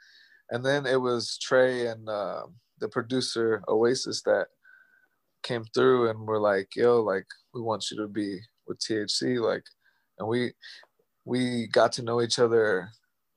and 0.52 0.66
then 0.66 0.86
it 0.86 1.00
was 1.00 1.38
Trey 1.38 1.88
and 1.88 2.08
uh, 2.08 2.44
the 2.80 2.88
producer 2.90 3.64
Oasis 3.68 4.22
that 4.24 4.48
came 5.44 5.66
through 5.74 6.10
and 6.10 6.28
were 6.28 6.40
like, 6.40 6.76
"Yo, 6.76 7.02
like 7.02 7.26
we 7.54 7.62
want 7.62 7.90
you 7.92 7.98
to 7.98 8.08
be 8.08 8.40
with 8.68 8.80
THC," 8.80 9.40
like, 9.42 9.64
and 10.20 10.28
we 10.28 10.54
we 11.26 11.68
got 11.68 11.92
to 11.94 12.04
know 12.04 12.22
each 12.22 12.40
other 12.40 12.90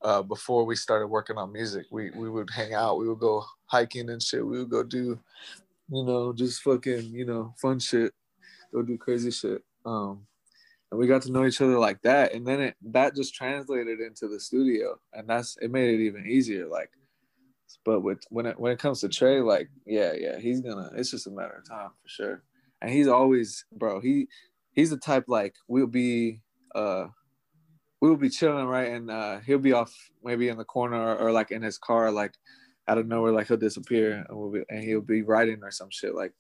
uh, 0.02 0.22
before 0.22 0.64
we 0.64 0.76
started 0.76 1.08
working 1.08 1.36
on 1.36 1.52
music. 1.52 1.86
We 1.90 2.10
we 2.10 2.30
would 2.30 2.50
hang 2.50 2.74
out, 2.74 2.98
we 2.98 3.08
would 3.08 3.18
go 3.20 3.44
hiking 3.66 4.10
and 4.10 4.22
shit. 4.22 4.46
We 4.46 4.58
would 4.58 4.70
go 4.70 4.82
do, 4.82 5.18
you 5.88 6.04
know, 6.04 6.32
just 6.32 6.62
fucking, 6.62 7.12
you 7.12 7.26
know, 7.26 7.54
fun 7.60 7.78
shit. 7.78 8.12
Go 8.72 8.82
do 8.82 8.96
crazy 8.96 9.30
shit. 9.30 9.62
Um, 9.84 10.26
and 10.90 10.98
we 10.98 11.06
got 11.06 11.22
to 11.22 11.32
know 11.32 11.44
each 11.44 11.60
other 11.60 11.78
like 11.78 12.02
that. 12.02 12.34
And 12.34 12.46
then 12.46 12.60
it 12.60 12.76
that 12.92 13.14
just 13.14 13.34
translated 13.34 14.00
into 14.00 14.28
the 14.28 14.40
studio, 14.40 14.98
and 15.12 15.28
that's 15.28 15.56
it 15.60 15.70
made 15.70 15.94
it 15.94 16.04
even 16.04 16.26
easier. 16.26 16.66
Like, 16.66 16.90
but 17.84 18.00
with 18.00 18.22
when 18.30 18.46
it 18.46 18.58
when 18.58 18.72
it 18.72 18.78
comes 18.78 19.00
to 19.00 19.08
Trey, 19.08 19.40
like, 19.40 19.68
yeah, 19.86 20.12
yeah, 20.12 20.38
he's 20.38 20.60
gonna. 20.60 20.90
It's 20.96 21.10
just 21.10 21.26
a 21.26 21.30
matter 21.30 21.58
of 21.58 21.68
time 21.68 21.90
for 22.02 22.08
sure. 22.08 22.42
And 22.82 22.90
he's 22.90 23.08
always, 23.08 23.64
bro. 23.72 24.00
He 24.00 24.28
he's 24.72 24.90
the 24.90 24.96
type 24.96 25.24
like 25.28 25.54
we'll 25.68 25.86
be 25.86 26.40
uh 26.74 27.06
we 28.00 28.08
will 28.08 28.16
be 28.16 28.30
chilling, 28.30 28.66
right? 28.66 28.92
And 28.92 29.10
uh, 29.10 29.40
he'll 29.40 29.58
be 29.58 29.72
off 29.72 29.94
maybe 30.24 30.48
in 30.48 30.56
the 30.56 30.64
corner 30.64 30.96
or, 30.96 31.18
or, 31.18 31.32
like 31.32 31.50
in 31.50 31.62
his 31.62 31.78
car, 31.78 32.10
like 32.10 32.34
out 32.88 32.98
of 32.98 33.06
nowhere, 33.06 33.32
like 33.32 33.48
he'll 33.48 33.56
disappear 33.56 34.24
and 34.28 34.38
we'll 34.38 34.50
be, 34.50 34.62
and 34.70 34.82
he'll 34.82 35.02
be 35.02 35.22
writing 35.22 35.60
or 35.62 35.70
some 35.70 35.90
shit. 35.90 36.14
Like, 36.14 36.32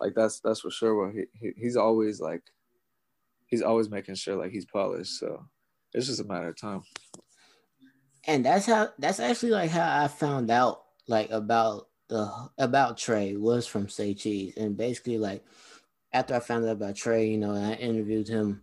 like 0.00 0.14
that's 0.14 0.40
that's 0.40 0.60
for 0.60 0.70
sure. 0.70 0.94
Well, 0.96 1.12
he, 1.12 1.24
he 1.38 1.52
he's 1.56 1.76
always 1.76 2.20
like, 2.20 2.42
he's 3.46 3.62
always 3.62 3.88
making 3.88 4.16
sure 4.16 4.36
like 4.36 4.50
he's 4.50 4.66
polished. 4.66 5.18
So 5.18 5.46
it's 5.92 6.08
just 6.08 6.20
a 6.20 6.24
matter 6.24 6.48
of 6.48 6.60
time. 6.60 6.82
And 8.26 8.44
that's 8.44 8.66
how 8.66 8.88
that's 8.98 9.20
actually 9.20 9.52
like 9.52 9.70
how 9.70 10.04
I 10.04 10.08
found 10.08 10.50
out 10.50 10.83
like 11.08 11.30
about 11.30 11.88
the 12.08 12.30
about 12.58 12.98
Trey 12.98 13.36
was 13.36 13.66
from 13.66 13.88
Say 13.88 14.14
Cheese, 14.14 14.54
and 14.56 14.76
basically 14.76 15.18
like 15.18 15.44
after 16.12 16.34
I 16.34 16.40
found 16.40 16.64
out 16.64 16.72
about 16.72 16.96
Trey, 16.96 17.28
you 17.28 17.38
know, 17.38 17.54
I 17.54 17.74
interviewed 17.74 18.28
him. 18.28 18.62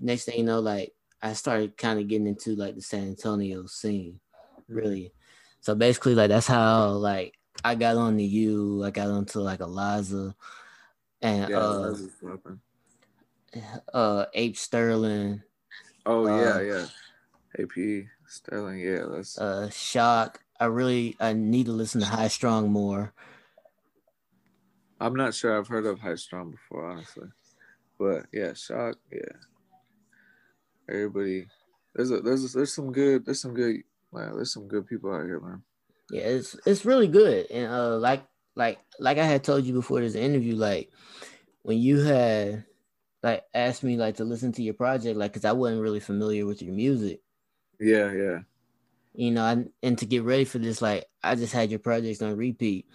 Next 0.00 0.24
thing 0.24 0.38
you 0.38 0.44
know, 0.44 0.60
like 0.60 0.92
I 1.22 1.32
started 1.32 1.76
kind 1.76 1.98
of 1.98 2.08
getting 2.08 2.26
into 2.26 2.54
like 2.54 2.74
the 2.74 2.82
San 2.82 3.08
Antonio 3.08 3.66
scene, 3.66 4.20
really. 4.68 5.12
So 5.60 5.74
basically, 5.74 6.14
like 6.14 6.28
that's 6.28 6.46
how 6.46 6.88
like 6.90 7.34
I 7.64 7.74
got 7.74 7.96
on 7.96 8.18
you. 8.18 8.84
I 8.84 8.90
got 8.90 9.08
onto 9.08 9.40
like 9.40 9.60
Eliza, 9.60 10.34
and 11.22 11.48
yeah, 11.48 11.56
uh, 11.56 11.96
uh, 13.92 14.26
Ape 14.34 14.56
Sterling. 14.56 15.42
Oh 16.06 16.26
uh, 16.26 16.60
yeah, 16.60 16.60
yeah, 16.60 17.62
AP 17.62 18.06
Sterling. 18.28 18.80
Yeah, 18.80 19.06
that's 19.10 19.38
uh, 19.38 19.70
Shock. 19.70 20.43
I 20.58 20.66
really 20.66 21.16
I 21.20 21.32
need 21.32 21.66
to 21.66 21.72
listen 21.72 22.00
to 22.00 22.06
High 22.06 22.28
Strong 22.28 22.70
more. 22.70 23.12
I'm 25.00 25.14
not 25.14 25.34
sure 25.34 25.58
I've 25.58 25.68
heard 25.68 25.86
of 25.86 26.00
High 26.00 26.14
Strong 26.14 26.52
before, 26.52 26.90
honestly, 26.90 27.28
but 27.98 28.26
yeah, 28.32 28.54
Shock. 28.54 28.96
Yeah, 29.12 29.36
everybody 30.88 31.46
there's 31.94 32.10
a 32.10 32.20
there's 32.20 32.44
a, 32.44 32.56
there's 32.56 32.74
some 32.74 32.92
good 32.92 33.24
there's 33.24 33.40
some 33.40 33.54
good 33.54 33.76
man 34.12 34.34
there's 34.34 34.52
some 34.52 34.68
good 34.68 34.86
people 34.86 35.12
out 35.12 35.24
here 35.24 35.40
man. 35.40 35.62
Yeah 36.10 36.22
it's 36.22 36.56
it's 36.66 36.84
really 36.84 37.08
good. 37.08 37.50
And 37.50 37.70
uh 37.70 37.96
like 37.98 38.24
like 38.54 38.78
like 39.00 39.18
i 39.18 39.24
had 39.24 39.42
told 39.42 39.64
you 39.64 39.72
before 39.72 40.00
this 40.00 40.14
interview 40.14 40.54
like 40.54 40.90
when 41.62 41.78
you 41.78 41.98
had 42.00 42.64
like 43.22 43.42
asked 43.52 43.82
me 43.82 43.96
like 43.96 44.16
to 44.16 44.24
listen 44.24 44.52
to 44.52 44.62
your 44.62 44.74
project 44.74 45.16
like 45.16 45.32
because 45.32 45.44
i 45.44 45.50
wasn't 45.50 45.80
really 45.80 46.00
familiar 46.00 46.46
with 46.46 46.62
your 46.62 46.74
music. 46.74 47.20
Yeah 47.80 48.12
yeah 48.12 48.38
you 49.14 49.30
know 49.30 49.44
I, 49.44 49.64
and 49.82 49.98
to 49.98 50.06
get 50.06 50.24
ready 50.24 50.44
for 50.44 50.58
this 50.58 50.82
like 50.82 51.04
i 51.22 51.34
just 51.34 51.52
had 51.52 51.70
your 51.70 51.78
projects 51.78 52.20
on 52.22 52.36
repeat 52.36 52.86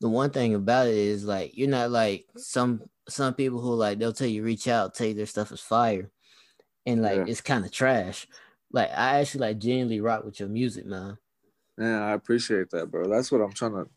the 0.00 0.08
one 0.08 0.30
thing 0.30 0.54
about 0.54 0.86
it 0.86 0.94
is 0.94 1.24
like 1.24 1.56
you're 1.56 1.68
not 1.68 1.90
like 1.90 2.26
some 2.36 2.82
some 3.08 3.34
people 3.34 3.60
who 3.60 3.74
like 3.74 3.98
they'll 3.98 4.12
tell 4.12 4.26
you 4.26 4.42
reach 4.42 4.68
out 4.68 4.94
tell 4.94 5.06
you 5.06 5.14
their 5.14 5.26
stuff 5.26 5.52
is 5.52 5.60
fire 5.60 6.10
and 6.86 7.02
like 7.02 7.16
yeah. 7.16 7.24
it's 7.26 7.40
kind 7.40 7.64
of 7.64 7.72
trash. 7.72 8.26
Like 8.72 8.90
I 8.90 9.20
actually 9.20 9.40
like 9.40 9.58
genuinely 9.58 10.00
rock 10.00 10.24
with 10.24 10.40
your 10.40 10.48
music, 10.48 10.86
man. 10.86 11.18
Yeah, 11.78 12.06
I 12.06 12.12
appreciate 12.12 12.70
that, 12.70 12.90
bro. 12.90 13.08
That's 13.08 13.30
what 13.30 13.42
I'm 13.42 13.52
trying 13.52 13.72
to. 13.72 13.88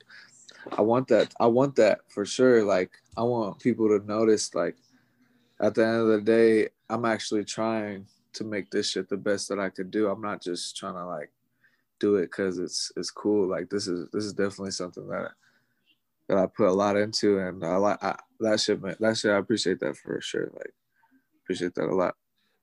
I 0.78 0.82
want 0.82 1.08
that. 1.08 1.34
I 1.40 1.48
want 1.48 1.76
that 1.78 2.00
for 2.10 2.26
sure. 2.26 2.64
Like 2.64 2.92
I 3.16 3.24
want 3.24 3.60
people 3.60 3.88
to 3.88 4.06
notice. 4.06 4.54
Like 4.54 4.76
at 5.62 5.76
the 5.76 5.86
end 5.86 6.02
of 6.02 6.08
the 6.08 6.22
day, 6.22 6.70
I'm 6.90 7.06
actually 7.06 7.46
trying 7.46 8.06
to 8.34 8.44
make 8.44 8.70
this 8.70 8.92
shit 8.92 9.08
the 9.08 9.18
best 9.18 9.50
that 9.50 9.60
I 9.60 9.70
could 9.70 9.92
do. 9.92 10.10
I'm 10.10 10.22
not 10.22 10.42
just 10.42 10.76
trying 10.76 10.96
to 10.96 11.06
like 11.06 11.32
do 12.00 12.16
it 12.16 12.24
because 12.24 12.60
it's 12.60 12.92
it's 12.96 13.12
cool. 13.12 13.48
Like 13.48 13.70
this 13.70 13.88
is 13.88 14.08
this 14.12 14.26
is 14.26 14.34
definitely 14.34 14.72
something 14.72 15.08
that 15.08 15.32
that 16.28 16.38
I 16.38 16.46
put 16.46 16.68
a 16.68 16.74
lot 16.74 16.98
into, 16.98 17.40
and 17.40 17.64
I 17.64 17.78
like 17.78 18.00
that 18.40 18.60
shit. 18.60 18.82
That 18.82 19.18
shit. 19.18 19.32
I 19.32 19.38
appreciate 19.38 19.80
that 19.80 19.98
for 19.98 20.20
sure. 20.22 20.50
Like 20.54 20.74
appreciate 21.44 21.76
that 21.76 21.90
a 21.90 21.96
lot 21.96 22.16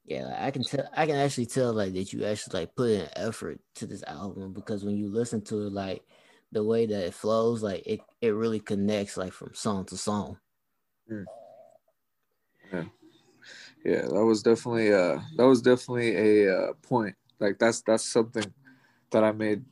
yeah, 0.06 0.36
I 0.38 0.52
can 0.52 0.62
tell. 0.62 0.88
I 0.96 1.06
can 1.06 1.16
actually 1.16 1.46
tell 1.46 1.72
like 1.72 1.92
that 1.94 2.12
you 2.12 2.24
actually 2.24 2.60
like 2.60 2.76
put 2.76 2.90
in 2.90 3.08
effort 3.16 3.58
to 3.76 3.86
this 3.86 4.04
album 4.04 4.52
because 4.52 4.84
when 4.84 4.96
you 4.96 5.08
listen 5.08 5.42
to 5.42 5.66
it, 5.66 5.72
like 5.72 6.04
the 6.52 6.62
way 6.62 6.86
that 6.86 7.06
it 7.06 7.14
flows, 7.14 7.62
like 7.62 7.82
it 7.84 8.00
it 8.20 8.30
really 8.30 8.60
connects 8.60 9.16
like 9.16 9.32
from 9.32 9.52
song 9.54 9.84
to 9.86 9.96
song. 9.96 10.38
Mm. 11.10 11.24
Yeah, 12.72 12.84
yeah, 13.84 14.02
that 14.02 14.24
was 14.24 14.44
definitely 14.44 14.92
uh 14.92 15.18
that 15.36 15.46
was 15.46 15.60
definitely 15.60 16.44
a 16.44 16.56
uh, 16.56 16.72
point. 16.82 17.16
Like 17.40 17.58
that's 17.58 17.82
that's 17.82 18.04
something 18.04 18.44
that 19.10 19.24
I 19.24 19.32
made. 19.32 19.64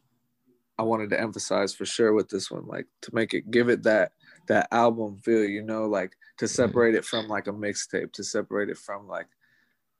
I 0.76 0.82
wanted 0.82 1.10
to 1.10 1.20
emphasize 1.20 1.72
for 1.72 1.84
sure 1.84 2.12
with 2.12 2.28
this 2.28 2.50
one, 2.50 2.66
like 2.66 2.86
to 3.02 3.14
make 3.14 3.32
it 3.32 3.50
give 3.50 3.68
it 3.68 3.84
that 3.84 4.12
that 4.48 4.68
album 4.72 5.18
feel, 5.18 5.44
you 5.44 5.62
know, 5.62 5.86
like 5.86 6.12
to 6.38 6.46
mm-hmm. 6.46 6.54
separate 6.54 6.94
it 6.96 7.04
from 7.04 7.28
like 7.28 7.46
a 7.46 7.52
mixtape, 7.52 8.12
to 8.12 8.24
separate 8.24 8.68
it 8.68 8.78
from 8.78 9.06
like 9.06 9.26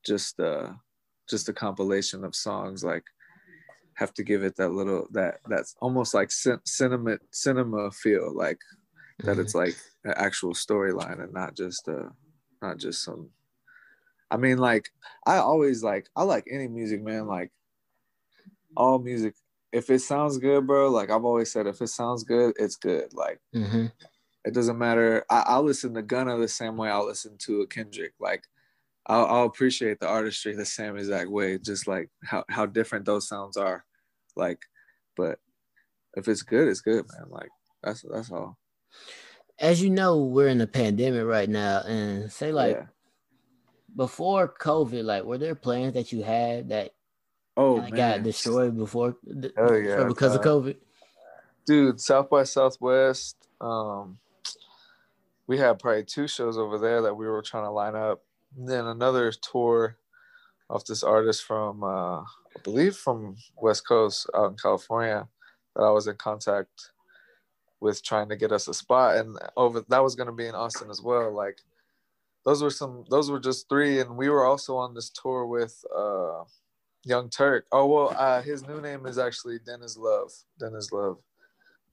just 0.05 0.39
uh 0.41 0.71
just 1.29 1.49
a 1.49 1.53
compilation 1.53 2.25
of 2.25 2.35
songs 2.35 2.85
like 2.85 3.05
have 3.95 4.13
to 4.13 4.23
give 4.23 4.43
it 4.43 4.57
that 4.57 4.71
little 4.71 5.07
that 5.13 5.39
that's 5.49 5.75
almost 5.81 6.15
like 6.15 6.31
cinema 6.31 7.17
cinema 7.31 7.91
feel 7.91 8.35
like 8.35 8.59
that 9.21 9.33
mm-hmm. 9.33 9.41
it's 9.41 9.55
like 9.55 9.77
an 10.05 10.13
actual 10.17 10.53
storyline 10.53 11.23
and 11.23 11.33
not 11.33 11.57
just 11.57 11.89
uh 11.89 12.09
not 12.61 12.79
just 12.79 13.03
some 13.03 13.31
I 14.31 14.37
mean 14.37 14.59
like 14.59 14.89
I 15.27 15.37
always 15.37 15.83
like 15.83 16.09
I 16.17 16.25
like 16.25 16.47
any 16.51 16.67
music 16.67 17.03
man 17.03 17.27
like 17.27 17.53
all 18.77 18.99
music 18.99 19.35
if 19.73 19.91
it 19.91 20.01
sounds 20.01 20.39
good 20.39 20.67
bro 20.67 20.91
like 20.91 21.11
I've 21.11 21.25
always 21.25 21.51
said 21.53 21.67
if 21.67 21.81
it 21.81 21.89
sounds 21.89 22.25
good 22.25 22.55
it's 22.59 22.77
good 22.77 23.13
like 23.13 23.41
mm-hmm. 23.55 23.87
it 24.45 24.55
doesn't 24.55 24.79
matter 24.79 25.25
I, 25.31 25.45
I'll 25.47 25.63
listen 25.63 25.95
to 25.95 26.03
Gunna 26.03 26.39
the 26.39 26.49
same 26.49 26.77
way 26.77 26.91
I'll 26.91 27.07
listen 27.07 27.37
to 27.41 27.63
a 27.63 27.67
Kendrick 27.67 28.13
like 28.21 28.45
I'll, 29.07 29.27
I'll 29.27 29.45
appreciate 29.45 30.01
the 30.01 30.09
artistry 30.09 30.55
the 30.55 30.65
same 30.65 30.97
exact 30.97 31.31
way, 31.31 31.59
just 31.59 31.87
like 31.87 32.09
how, 32.25 32.45
how 32.49 32.67
different 32.67 33.05
those 33.05 33.29
sounds 33.29 33.57
are. 33.57 33.85
Like, 34.35 34.61
but 35.17 35.39
if 36.17 36.27
it's 36.27 36.43
good, 36.43 36.69
it's 36.69 36.81
good, 36.81 37.05
man. 37.13 37.29
Like 37.29 37.51
that's 37.83 38.05
that's 38.11 38.31
all. 38.31 38.57
As 39.59 39.83
you 39.83 39.91
know, 39.91 40.25
we're 40.25 40.49
in 40.49 40.61
a 40.61 40.67
pandemic 40.67 41.27
right 41.27 41.49
now, 41.49 41.83
and 41.83 42.33
say 42.33 42.51
like 42.51 42.77
yeah. 42.77 42.87
before 43.95 44.55
COVID, 44.61 45.05
like 45.05 45.25
were 45.25 45.39
there 45.39 45.55
plans 45.55 45.95
that 45.95 46.11
you 46.11 46.23
had 46.23 46.71
that 46.71 46.93
oh 47.57 47.81
got 47.91 48.23
destroyed 48.23 48.77
before 48.77 49.17
oh, 49.57 49.75
yeah, 49.75 50.05
because 50.05 50.35
of 50.35 50.43
COVID? 50.43 50.77
dude, 51.67 52.01
South 52.01 52.31
by 52.31 52.45
Southwest. 52.45 53.49
Um, 53.61 54.19
we 55.47 55.59
had 55.59 55.79
probably 55.79 56.05
two 56.05 56.27
shows 56.27 56.57
over 56.57 56.79
there 56.79 57.03
that 57.03 57.15
we 57.15 57.27
were 57.27 57.43
trying 57.43 57.65
to 57.65 57.71
line 57.71 57.97
up. 57.97 58.23
And 58.57 58.69
then 58.69 58.87
another 58.87 59.33
tour 59.33 59.97
of 60.71 60.85
this 60.87 61.03
artist 61.03 61.45
from, 61.45 61.83
uh, 61.83 62.21
I 62.21 62.61
believe, 62.63 62.97
from 62.97 63.37
West 63.57 63.87
Coast 63.87 64.29
out 64.35 64.53
in 64.53 64.57
California 64.57 65.27
that 65.75 65.83
I 65.83 65.91
was 65.91 66.07
in 66.07 66.17
contact 66.17 66.91
with 67.81 68.03
trying 68.03 68.29
to 68.31 68.37
get 68.37 68.53
us 68.53 68.69
a 68.69 68.75
spot. 68.75 69.17
And 69.17 69.37
over 69.57 69.85
that 69.89 70.03
was 70.03 70.15
going 70.15 70.29
to 70.29 70.33
be 70.33 70.47
in 70.47 70.55
Austin 70.55 70.91
as 70.91 71.03
well. 71.03 71.35
Like 71.35 71.59
those 72.45 72.63
were 72.63 72.71
some, 72.71 73.05
those 73.11 73.31
were 73.31 73.41
just 73.41 73.69
three. 73.69 74.01
And 74.01 74.17
we 74.17 74.29
were 74.31 74.47
also 74.47 74.77
on 74.77 74.95
this 74.95 75.11
tour 75.11 75.47
with 75.47 75.85
uh, 75.95 76.45
Young 77.05 77.31
Turk. 77.31 77.67
Oh, 77.73 77.87
well, 77.87 78.15
uh, 78.17 78.43
his 78.43 78.67
new 78.67 78.81
name 78.81 79.07
is 79.07 79.19
actually 79.19 79.59
Dennis 79.59 79.97
Love. 79.97 80.33
Dennis 80.59 80.93
Love 80.93 81.19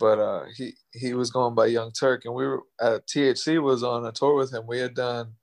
but 0.02 0.18
uh, 0.18 0.46
he 0.58 0.74
he 0.94 1.14
was 1.14 1.30
going 1.30 1.54
by 1.54 1.68
Young 1.68 1.92
Turk, 1.92 2.26
and 2.26 2.34
we 2.34 2.48
were 2.48 2.64
at 2.82 2.88
uh, 2.88 3.00
THC 3.02 3.62
was 3.62 3.84
on 3.84 4.04
a 4.04 4.12
tour 4.12 4.36
with 4.36 4.52
him. 4.52 4.66
We 4.66 4.80
had 4.80 4.96
done 4.96 5.36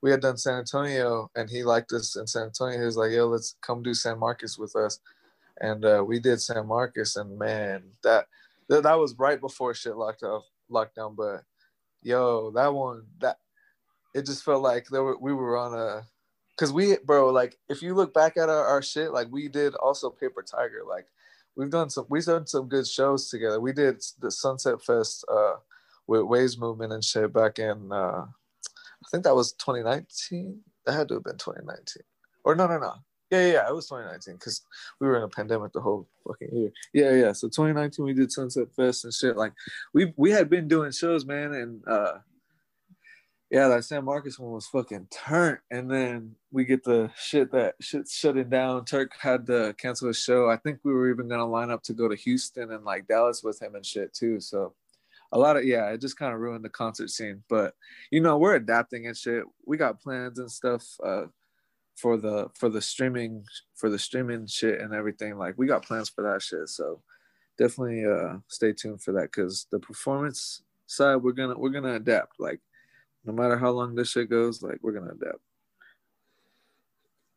we 0.00 0.12
had 0.12 0.20
done 0.20 0.36
San 0.36 0.60
Antonio, 0.60 1.28
and 1.34 1.50
he 1.50 1.64
liked 1.64 1.92
us 1.92 2.14
in 2.14 2.28
San 2.28 2.44
Antonio. 2.44 2.78
He 2.78 2.84
was 2.84 2.96
like, 2.96 3.10
"Yo, 3.10 3.26
let's 3.26 3.56
come 3.62 3.82
do 3.82 3.94
San 3.94 4.20
Marcos 4.20 4.56
with 4.58 4.76
us," 4.76 5.00
and 5.60 5.84
uh, 5.84 6.04
we 6.06 6.20
did 6.20 6.40
San 6.40 6.68
Marcos, 6.68 7.16
and 7.16 7.36
man, 7.36 7.82
that 8.04 8.26
that, 8.68 8.84
that 8.84 8.98
was 8.98 9.16
right 9.18 9.40
before 9.40 9.74
shit 9.74 9.96
locked 9.96 10.22
off 10.22 10.44
lockdown. 10.70 11.16
But 11.16 11.42
yo, 12.00 12.52
that 12.52 12.72
one 12.72 13.06
that 13.20 13.38
it 14.14 14.24
just 14.24 14.44
felt 14.44 14.62
like 14.62 14.86
there 14.86 15.02
were, 15.02 15.18
we 15.18 15.34
were 15.34 15.58
on 15.58 15.74
a 15.74 16.06
because 16.56 16.72
we 16.72 16.96
bro 17.04 17.30
like 17.30 17.58
if 17.68 17.82
you 17.82 17.94
look 17.94 18.14
back 18.14 18.36
at 18.36 18.48
our, 18.48 18.64
our 18.64 18.82
shit 18.82 19.12
like 19.12 19.28
we 19.30 19.48
did 19.48 19.74
also 19.74 20.10
Paper 20.10 20.42
Tiger 20.42 20.82
like 20.88 21.06
we've 21.56 21.70
done 21.70 21.90
some 21.90 22.06
we've 22.08 22.24
done 22.24 22.46
some 22.46 22.68
good 22.68 22.86
shows 22.86 23.28
together. 23.28 23.60
We 23.60 23.72
did 23.72 24.02
the 24.20 24.30
Sunset 24.30 24.82
Fest 24.82 25.24
uh, 25.30 25.54
with 26.06 26.22
Waves 26.22 26.58
Movement 26.58 26.92
and 26.92 27.04
shit 27.04 27.32
back 27.32 27.58
in 27.58 27.90
uh, 27.92 28.26
I 29.06 29.08
think 29.10 29.24
that 29.24 29.34
was 29.34 29.52
2019. 29.52 30.60
That 30.84 30.92
had 30.92 31.08
to 31.08 31.14
have 31.14 31.24
been 31.24 31.38
2019. 31.38 32.02
Or 32.44 32.54
no, 32.54 32.66
no, 32.66 32.78
no. 32.78 32.94
Yeah, 33.30 33.40
yeah, 33.40 33.52
yeah. 33.54 33.68
it 33.68 33.74
was 33.74 33.88
2019 33.88 34.34
because 34.34 34.62
we 35.00 35.08
were 35.08 35.16
in 35.16 35.24
a 35.24 35.28
pandemic 35.28 35.72
the 35.72 35.80
whole 35.80 36.06
fucking 36.26 36.54
year. 36.54 36.72
Yeah, 36.92 37.12
yeah. 37.12 37.32
So 37.32 37.48
2019 37.48 38.04
we 38.04 38.14
did 38.14 38.30
Sunset 38.30 38.68
Fest 38.74 39.04
and 39.04 39.12
shit. 39.12 39.36
Like 39.36 39.52
we 39.92 40.12
we 40.16 40.30
had 40.30 40.48
been 40.48 40.68
doing 40.68 40.92
shows, 40.92 41.24
man, 41.24 41.52
and 41.54 41.82
uh 41.88 42.18
yeah, 43.50 43.68
that 43.68 43.84
San 43.84 44.04
Marcos 44.04 44.38
one 44.38 44.52
was 44.52 44.66
fucking 44.66 45.06
turnt. 45.10 45.60
And 45.70 45.90
then 45.90 46.34
we 46.50 46.64
get 46.64 46.82
the 46.82 47.10
shit 47.16 47.52
that 47.52 47.76
shit 47.80 48.08
shutting 48.08 48.48
down. 48.48 48.84
Turk 48.84 49.12
had 49.18 49.46
to 49.46 49.74
cancel 49.78 50.08
his 50.08 50.18
show. 50.18 50.50
I 50.50 50.56
think 50.56 50.80
we 50.82 50.92
were 50.92 51.10
even 51.10 51.28
gonna 51.28 51.46
line 51.46 51.70
up 51.70 51.82
to 51.84 51.92
go 51.92 52.08
to 52.08 52.16
Houston 52.16 52.72
and 52.72 52.84
like 52.84 53.06
Dallas 53.06 53.42
with 53.44 53.62
him 53.62 53.76
and 53.76 53.86
shit 53.86 54.12
too. 54.12 54.40
So 54.40 54.74
a 55.32 55.38
lot 55.38 55.56
of 55.56 55.64
yeah, 55.64 55.88
it 55.90 56.00
just 56.00 56.18
kind 56.18 56.34
of 56.34 56.40
ruined 56.40 56.64
the 56.64 56.70
concert 56.70 57.10
scene. 57.10 57.44
But 57.48 57.74
you 58.10 58.20
know, 58.20 58.36
we're 58.36 58.56
adapting 58.56 59.06
and 59.06 59.16
shit. 59.16 59.44
We 59.64 59.76
got 59.76 60.00
plans 60.00 60.38
and 60.38 60.50
stuff 60.50 60.84
uh 61.04 61.26
for 61.94 62.16
the 62.16 62.50
for 62.54 62.68
the 62.68 62.82
streaming 62.82 63.44
for 63.76 63.88
the 63.90 63.98
streaming 63.98 64.46
shit 64.48 64.80
and 64.80 64.92
everything. 64.92 65.38
Like 65.38 65.54
we 65.56 65.68
got 65.68 65.84
plans 65.84 66.08
for 66.08 66.22
that 66.22 66.42
shit. 66.42 66.68
So 66.68 67.00
definitely 67.58 68.04
uh 68.06 68.38
stay 68.48 68.72
tuned 68.72 69.02
for 69.02 69.12
that 69.12 69.30
because 69.32 69.66
the 69.70 69.78
performance 69.78 70.62
side 70.86 71.16
we're 71.16 71.32
gonna 71.32 71.56
we're 71.56 71.70
gonna 71.70 71.94
adapt. 71.94 72.40
Like 72.40 72.60
no 73.26 73.32
matter 73.32 73.58
how 73.58 73.70
long 73.70 73.94
this 73.94 74.10
shit 74.10 74.30
goes, 74.30 74.62
like 74.62 74.78
we're 74.82 74.92
gonna 74.92 75.12
adapt. 75.12 75.40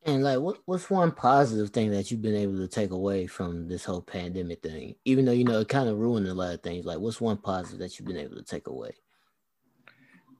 And 0.05 0.23
like, 0.23 0.39
what 0.39 0.59
what's 0.65 0.89
one 0.89 1.11
positive 1.11 1.71
thing 1.71 1.91
that 1.91 2.09
you've 2.09 2.21
been 2.21 2.35
able 2.35 2.57
to 2.57 2.67
take 2.67 2.91
away 2.91 3.27
from 3.27 3.67
this 3.67 3.83
whole 3.83 4.01
pandemic 4.01 4.61
thing? 4.61 4.95
Even 5.03 5.25
though 5.25 5.33
you 5.33 5.43
know 5.43 5.59
it 5.59 5.67
kind 5.67 5.89
of 5.89 5.97
ruined 5.97 6.27
a 6.27 6.33
lot 6.33 6.53
of 6.53 6.61
things. 6.61 6.85
Like, 6.85 6.99
what's 6.99 7.19
one 7.19 7.37
positive 7.37 7.79
that 7.79 7.99
you've 7.99 8.07
been 8.07 8.17
able 8.17 8.35
to 8.35 8.43
take 8.43 8.67
away? 8.67 8.91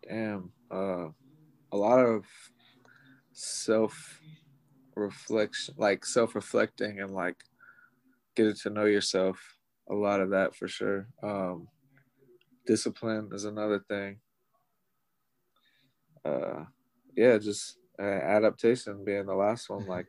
Damn, 0.08 0.54
uh, 0.72 1.10
a 1.72 1.78
lot 1.78 2.00
of 2.00 2.26
self 3.34 4.22
reflection, 4.96 5.76
like 5.78 6.06
self 6.06 6.36
reflecting, 6.36 7.02
and 7.02 7.12
like 7.12 7.38
getting 8.36 8.56
to 8.56 8.70
know 8.70 8.86
yourself. 8.86 9.58
A 9.90 9.94
lot 9.94 10.22
of 10.22 10.30
that 10.30 10.56
for 10.56 10.68
sure. 10.68 11.10
Um, 11.22 11.68
discipline 12.66 13.30
is 13.34 13.44
another 13.44 13.80
thing 13.90 14.20
uh, 16.26 16.66
yeah, 17.16 17.38
just 17.38 17.78
uh, 18.00 18.04
adaptation 18.04 19.04
being 19.04 19.26
the 19.26 19.36
last 19.36 19.70
one, 19.70 19.88
like 19.88 20.08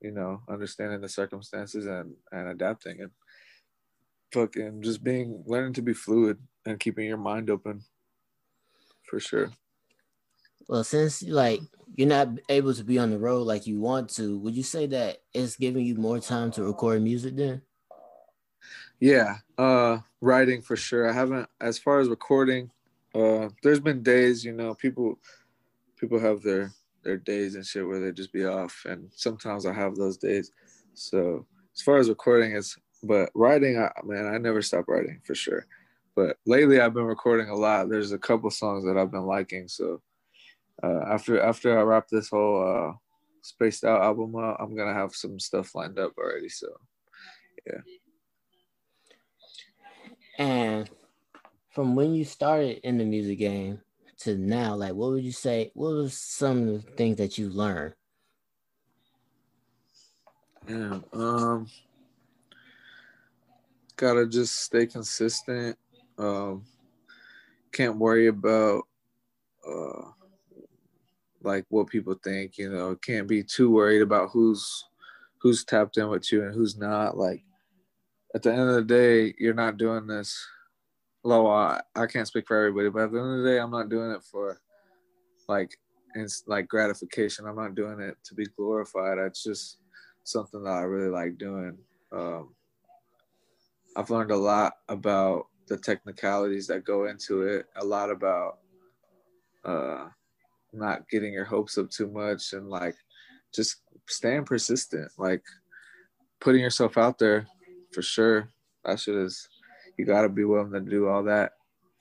you 0.00 0.10
know, 0.10 0.42
understanding 0.48 1.00
the 1.00 1.08
circumstances 1.08 1.86
and 1.86 2.14
and 2.30 2.48
adapting 2.48 3.00
and 3.00 3.10
fucking 4.32 4.82
just 4.82 5.02
being 5.02 5.42
learning 5.46 5.72
to 5.72 5.82
be 5.82 5.94
fluid 5.94 6.38
and 6.66 6.80
keeping 6.80 7.06
your 7.06 7.16
mind 7.16 7.48
open 7.48 7.84
for 9.08 9.20
sure. 9.20 9.50
Well, 10.68 10.84
since 10.84 11.22
like 11.22 11.60
you're 11.94 12.08
not 12.08 12.28
able 12.48 12.74
to 12.74 12.84
be 12.84 12.98
on 12.98 13.10
the 13.10 13.18
road 13.18 13.46
like 13.46 13.66
you 13.66 13.80
want 13.80 14.10
to, 14.10 14.38
would 14.38 14.54
you 14.54 14.62
say 14.62 14.86
that 14.86 15.18
it's 15.32 15.56
giving 15.56 15.84
you 15.86 15.94
more 15.94 16.20
time 16.20 16.50
to 16.52 16.64
record 16.64 17.02
music 17.02 17.36
then? 17.36 17.62
Yeah, 19.00 19.38
uh 19.58 19.98
writing 20.20 20.62
for 20.62 20.76
sure. 20.76 21.08
I 21.08 21.12
haven't 21.12 21.48
as 21.60 21.78
far 21.78 22.00
as 22.00 22.08
recording, 22.08 22.70
uh, 23.14 23.48
there's 23.62 23.80
been 23.80 24.02
days, 24.02 24.44
you 24.44 24.52
know, 24.52 24.74
people 24.74 25.18
people 25.96 26.18
have 26.18 26.42
their 26.42 26.72
their 27.02 27.16
days 27.16 27.54
and 27.54 27.64
shit 27.64 27.86
where 27.86 28.00
they 28.00 28.12
just 28.12 28.32
be 28.32 28.44
off, 28.44 28.84
and 28.88 29.10
sometimes 29.14 29.66
I 29.66 29.72
have 29.72 29.96
those 29.96 30.16
days. 30.16 30.50
So 30.94 31.46
as 31.74 31.82
far 31.82 31.98
as 31.98 32.08
recording, 32.08 32.52
is, 32.52 32.76
but 33.02 33.30
writing, 33.34 33.78
I, 33.78 33.90
man, 34.04 34.26
I 34.26 34.38
never 34.38 34.62
stop 34.62 34.88
writing 34.88 35.20
for 35.24 35.34
sure. 35.34 35.66
But 36.16 36.38
lately, 36.46 36.80
I've 36.80 36.94
been 36.94 37.04
recording 37.04 37.48
a 37.48 37.56
lot. 37.56 37.88
There's 37.88 38.12
a 38.12 38.18
couple 38.18 38.50
songs 38.50 38.84
that 38.84 38.96
I've 38.96 39.10
been 39.10 39.26
liking. 39.26 39.68
So 39.68 40.00
uh, 40.82 41.00
after 41.06 41.40
after 41.40 41.78
I 41.78 41.82
wrap 41.82 42.08
this 42.08 42.30
whole 42.30 42.90
uh, 42.90 42.92
spaced 43.42 43.84
out 43.84 44.02
album 44.02 44.34
up, 44.36 44.56
I'm 44.60 44.76
gonna 44.76 44.94
have 44.94 45.14
some 45.14 45.38
stuff 45.38 45.74
lined 45.74 45.98
up 45.98 46.12
already. 46.18 46.48
So 46.48 46.68
yeah. 47.66 47.80
And 50.38 50.90
from 51.74 51.96
when 51.96 52.14
you 52.14 52.24
started 52.24 52.78
in 52.86 52.98
the 52.98 53.04
music 53.04 53.38
game 53.38 53.80
to 54.20 54.38
now, 54.38 54.76
like 54.76 54.94
what 54.94 55.10
would 55.10 55.24
you 55.24 55.32
say? 55.32 55.72
What 55.74 55.90
was 55.90 56.16
some 56.16 56.68
of 56.68 56.84
the 56.84 56.90
things 56.92 57.16
that 57.16 57.36
you 57.36 57.50
learned? 57.50 57.94
Yeah, 60.68 61.00
um, 61.12 61.66
gotta 63.96 64.26
just 64.26 64.60
stay 64.60 64.86
consistent. 64.86 65.76
Um, 66.16 66.64
can't 67.72 67.96
worry 67.96 68.28
about 68.28 68.84
uh, 69.68 70.10
like 71.42 71.64
what 71.70 71.88
people 71.88 72.14
think. 72.22 72.56
You 72.56 72.70
know, 72.70 72.94
can't 72.94 73.26
be 73.26 73.42
too 73.42 73.72
worried 73.72 74.02
about 74.02 74.30
who's 74.30 74.84
who's 75.38 75.64
tapped 75.64 75.98
in 75.98 76.08
with 76.08 76.30
you 76.30 76.44
and 76.44 76.54
who's 76.54 76.78
not. 76.78 77.18
Like 77.18 77.42
at 78.32 78.42
the 78.44 78.52
end 78.52 78.60
of 78.60 78.74
the 78.76 78.82
day, 78.84 79.34
you're 79.38 79.54
not 79.54 79.76
doing 79.76 80.06
this 80.06 80.46
low 81.24 81.48
I, 81.48 81.80
I 81.96 82.06
can't 82.06 82.28
speak 82.28 82.46
for 82.46 82.56
everybody 82.56 82.90
but 82.90 83.04
at 83.04 83.12
the 83.12 83.18
end 83.18 83.38
of 83.38 83.42
the 83.42 83.50
day 83.50 83.58
i'm 83.58 83.70
not 83.70 83.88
doing 83.88 84.10
it 84.10 84.22
for 84.22 84.60
like 85.48 85.76
it's 86.14 86.44
like 86.46 86.68
gratification. 86.68 87.46
I'm 87.46 87.56
not 87.56 87.74
doing 87.74 88.00
it 88.00 88.16
to 88.24 88.34
be 88.34 88.46
glorified. 88.56 89.18
It's 89.18 89.42
just 89.42 89.78
something 90.22 90.62
that 90.64 90.70
i 90.70 90.82
really 90.82 91.10
like 91.10 91.36
doing. 91.36 91.76
Um, 92.12 92.54
i've 93.96 94.10
learned 94.10 94.30
a 94.30 94.36
lot 94.36 94.74
about 94.88 95.46
the 95.66 95.76
technicalities 95.76 96.66
that 96.68 96.84
go 96.84 97.06
into 97.06 97.42
it 97.42 97.66
a 97.76 97.84
lot 97.84 98.10
about 98.10 98.58
uh, 99.64 100.08
not 100.72 101.08
getting 101.08 101.32
your 101.32 101.44
hopes 101.44 101.78
up 101.78 101.90
too 101.90 102.10
much 102.10 102.52
and 102.52 102.68
like 102.68 102.94
just 103.54 103.82
staying 104.08 104.44
persistent. 104.44 105.10
Like 105.18 105.42
putting 106.40 106.60
yourself 106.60 106.96
out 106.98 107.18
there 107.18 107.46
for 107.92 108.02
sure. 108.02 108.52
That 108.84 109.00
shit 109.00 109.14
is 109.14 109.48
you 109.96 110.04
got 110.04 110.22
to 110.22 110.28
be 110.28 110.44
willing 110.44 110.72
to 110.72 110.80
do 110.80 111.08
all 111.08 111.24
that 111.24 111.52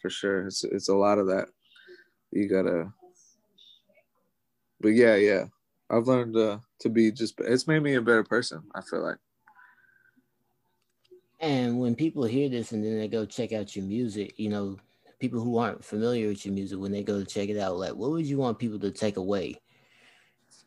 for 0.01 0.09
sure. 0.09 0.47
It's 0.47 0.63
it's 0.63 0.89
a 0.89 0.95
lot 0.95 1.17
of 1.17 1.27
that. 1.27 1.47
You 2.31 2.47
gotta. 2.47 2.91
But 4.79 4.89
yeah, 4.89 5.15
yeah, 5.15 5.45
I've 5.89 6.07
learned 6.07 6.35
uh, 6.35 6.59
to 6.81 6.89
be 6.89 7.11
just. 7.11 7.39
It's 7.39 7.67
made 7.67 7.81
me 7.81 7.95
a 7.95 8.01
better 8.01 8.23
person. 8.23 8.63
I 8.75 8.81
feel 8.81 9.01
like. 9.01 9.17
And 11.39 11.79
when 11.79 11.95
people 11.95 12.23
hear 12.23 12.47
this 12.47 12.71
and 12.71 12.83
then 12.83 12.97
they 12.97 13.09
go 13.09 13.25
check 13.25 13.51
out 13.51 13.75
your 13.75 13.83
music, 13.83 14.39
you 14.39 14.47
know, 14.47 14.77
people 15.19 15.41
who 15.41 15.57
aren't 15.57 15.83
familiar 15.83 16.29
with 16.29 16.45
your 16.45 16.53
music, 16.53 16.79
when 16.79 16.93
they 16.93 17.03
go 17.03 17.19
to 17.19 17.25
check 17.25 17.49
it 17.49 17.59
out, 17.59 17.77
like, 17.77 17.95
what 17.95 18.11
would 18.11 18.25
you 18.25 18.37
want 18.37 18.59
people 18.59 18.79
to 18.79 18.91
take 18.91 19.17
away 19.17 19.59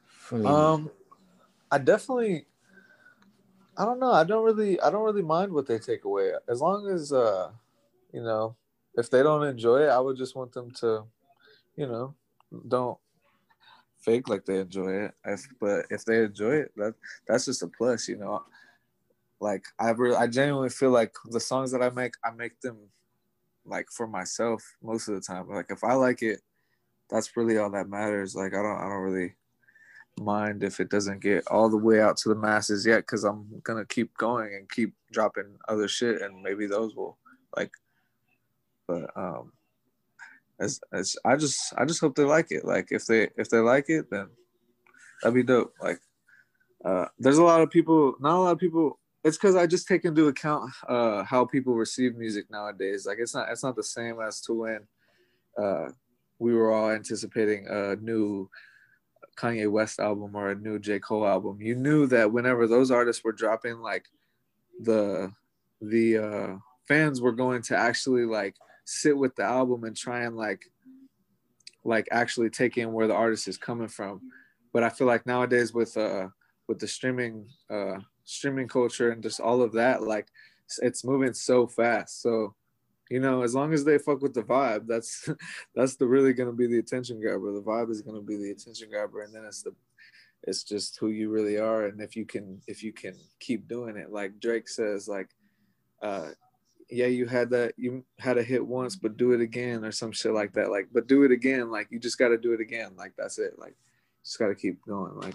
from? 0.07 0.45
um, 0.45 0.83
music? 0.83 0.97
I 1.71 1.79
definitely 1.79 2.45
I 3.77 3.85
don't 3.85 4.01
know. 4.01 4.13
I 4.13 4.25
don't 4.25 4.45
really 4.45 4.81
I 4.81 4.91
don't 4.91 5.05
really 5.05 5.23
mind 5.23 5.53
what 5.53 5.67
they 5.67 5.79
take 5.79 6.05
away 6.05 6.33
as 6.49 6.61
long 6.61 6.89
as 6.89 7.13
uh 7.13 7.51
you 8.13 8.23
know 8.23 8.57
if 8.95 9.11
they 9.11 9.23
don't 9.23 9.45
enjoy 9.45 9.83
it, 9.85 9.89
I 9.91 9.99
would 10.01 10.17
just 10.17 10.37
want 10.37 10.53
them 10.53 10.71
to 10.81 11.05
you 11.77 11.87
know 11.87 12.15
don't 12.69 12.99
fake 13.99 14.29
like 14.29 14.45
they 14.45 14.61
enjoy 14.61 14.93
it. 15.07 15.15
If, 15.25 15.47
but 15.61 15.87
if 15.91 16.05
they 16.05 16.25
enjoy 16.25 16.57
it, 16.57 16.73
that 16.77 16.95
that's 17.27 17.47
just 17.47 17.63
a 17.63 17.69
plus, 17.69 18.09
you 18.09 18.17
know. 18.17 18.45
like 19.41 19.67
I 19.79 19.91
really, 19.91 20.17
I 20.17 20.27
genuinely 20.27 20.71
feel 20.71 20.91
like 20.91 21.15
the 21.27 21.41
songs 21.41 21.73
that 21.73 21.83
I 21.83 21.91
make, 21.91 22.15
I 22.25 22.31
make 22.31 22.61
them 22.61 22.79
like 23.65 23.89
for 23.91 24.07
myself 24.07 24.63
most 24.83 25.09
of 25.09 25.15
the 25.15 25.21
time. 25.21 25.49
Like 25.49 25.67
if 25.71 25.85
I 25.85 25.95
like 25.95 26.23
it, 26.23 26.41
that's 27.11 27.37
really 27.37 27.59
all 27.59 27.71
that 27.71 27.89
matters. 27.89 28.35
Like 28.37 28.55
I 28.55 28.63
don't, 28.63 28.79
I 28.79 28.85
don't 28.89 29.03
really 29.03 29.37
mind 30.19 30.63
if 30.63 30.81
it 30.81 30.91
doesn't 30.91 31.21
get 31.21 31.47
all 31.49 31.69
the 31.69 31.77
way 31.77 32.01
out 32.01 32.17
to 32.19 32.29
the 32.29 32.35
masses 32.35 32.87
yet, 32.87 32.99
because 32.99 33.25
I'm 33.25 33.47
gonna 33.63 33.85
keep 33.85 34.17
going 34.17 34.55
and 34.55 34.71
keep 34.71 34.95
dropping 35.13 35.57
other 35.69 35.89
shit, 35.89 36.23
and 36.23 36.43
maybe 36.43 36.67
those 36.67 36.95
will 36.95 37.19
like. 37.57 37.73
But 38.87 39.11
um, 39.17 39.53
as 40.61 40.81
as 40.93 41.17
I 41.25 41.37
just 41.37 41.75
I 41.77 41.85
just 41.85 42.01
hope 42.01 42.15
they 42.15 42.25
like 42.25 42.51
it. 42.51 42.65
Like 42.65 42.89
if 42.91 43.07
they 43.07 43.31
if 43.37 43.51
they 43.51 43.59
like 43.59 43.89
it, 43.89 44.11
then 44.11 44.29
that'd 45.23 45.35
be 45.35 45.43
dope. 45.43 45.75
Like 45.81 46.01
uh, 46.85 47.07
there's 47.19 47.39
a 47.39 47.45
lot 47.45 47.63
of 47.63 47.71
people, 47.71 48.15
not 48.21 48.37
a 48.37 48.41
lot 48.41 48.53
of 48.53 48.59
people 48.59 48.99
it's 49.27 49.37
because 49.37 49.57
I 49.57 49.67
just 49.67 49.89
take 49.89 50.05
into 50.05 50.29
account 50.29 50.71
uh, 50.89 51.25
how 51.25 51.45
people 51.45 51.75
receive 51.75 52.15
music 52.15 52.49
nowadays. 52.49 53.07
Like 53.07 53.19
it's 53.19 53.35
not 53.35 53.49
it's 53.51 53.65
not 53.65 53.75
the 53.75 53.83
same 53.83 54.21
as 54.21 54.41
to 54.43 54.53
when 54.53 54.81
uh, 55.59 55.89
we 56.39 56.55
were 56.55 56.73
all 56.73 56.91
anticipating 56.91 57.67
a 57.69 57.97
new 57.97 58.49
Kanye 59.37 59.71
West 59.71 60.01
album 60.01 60.35
or 60.35 60.51
a 60.51 60.55
new 60.55 60.79
J 60.79 60.99
Cole 60.99 61.27
album. 61.27 61.61
You 61.61 61.75
knew 61.75 62.07
that 62.09 62.33
whenever 62.33 62.67
those 62.67 62.91
artists 62.91 63.23
were 63.23 63.33
dropping, 63.33 63.79
like 63.79 64.07
the 64.81 65.33
the 65.81 66.19
uh, 66.19 66.57
fans 66.89 67.21
were 67.21 67.33
going 67.33 67.63
to 67.63 67.77
actually 67.77 68.25
like 68.25 68.57
sit 68.85 69.17
with 69.17 69.35
the 69.37 69.43
album 69.43 69.85
and 69.85 69.97
try 69.97 70.23
and 70.23 70.37
like 70.37 70.71
like 71.85 72.09
actually 72.11 72.51
take 72.51 72.77
in 72.79 72.93
where 72.93 73.07
the 73.07 73.15
artist 73.15 73.49
is 73.49 73.59
coming 73.59 73.89
from. 73.89 74.21
But 74.73 74.83
I 74.83 74.89
feel 74.89 75.07
like 75.07 75.27
nowadays 75.27 75.73
with 75.73 75.97
uh 75.97 76.29
with 76.69 76.79
the 76.79 76.89
streaming 76.89 77.47
uh 77.71 77.99
streaming 78.25 78.69
culture 78.69 79.11
and 79.11 79.23
just 79.23 79.41
all 79.41 79.63
of 79.63 79.73
that 79.73 80.03
like 80.03 80.27
it's 80.83 81.05
moving 81.05 81.33
so 81.33 81.67
fast 81.67 82.21
so 82.21 82.55
you 83.11 83.21
know 83.21 83.43
as 83.43 83.55
long 83.55 83.73
as 83.73 83.85
they 83.85 83.99
fuck 83.99 84.21
with 84.21 84.35
the 84.35 84.43
vibe 84.43 84.87
that's 84.87 85.29
that's 85.75 85.97
the 85.97 86.07
really 86.07 86.33
gonna 86.33 86.53
be 86.53 86.67
the 86.67 86.79
attention 86.79 87.21
grabber. 87.21 87.53
The 87.53 87.63
vibe 87.63 87.91
is 87.91 88.03
gonna 88.03 88.21
be 88.21 88.37
the 88.37 88.51
attention 88.51 88.91
grabber 88.91 89.23
and 89.23 89.35
then 89.35 89.45
it's 89.45 89.63
the 89.63 89.75
it's 90.43 90.63
just 90.63 90.99
who 90.99 91.09
you 91.09 91.31
really 91.31 91.59
are 91.59 91.87
and 91.87 92.01
if 92.01 92.17
you 92.17 92.25
can 92.25 92.61
if 92.67 92.83
you 92.83 92.93
can 92.93 93.15
keep 93.41 93.69
doing 93.69 93.97
it. 93.97 94.13
Like 94.13 94.41
drake 94.41 94.69
says 94.69 95.09
like 95.09 95.29
uh 96.03 96.31
yeah 96.89 97.07
you 97.07 97.27
had 97.27 97.51
that 97.51 97.75
you 97.77 98.05
had 98.19 98.39
a 98.39 98.43
hit 98.43 98.65
once 98.65 98.95
but 98.95 99.17
do 99.17 99.33
it 99.33 99.41
again 99.41 99.85
or 99.85 99.93
some 99.93 100.13
shit 100.13 100.33
like 100.33 100.53
that. 100.55 100.71
Like 100.71 100.89
but 100.93 101.07
do 101.07 101.25
it 101.25 101.33
again. 101.33 101.71
Like 101.71 101.89
you 101.91 101.99
just 101.99 102.19
got 102.19 102.29
to 102.29 102.39
do 102.39 102.53
it 102.53 102.61
again. 102.61 102.93
Like 102.97 103.13
that's 103.17 103.39
it. 103.39 103.59
Like 103.59 103.75
just 104.25 104.39
got 104.39 104.49
to 104.49 104.55
keep 104.55 104.85
going. 104.87 105.17
Like 105.17 105.35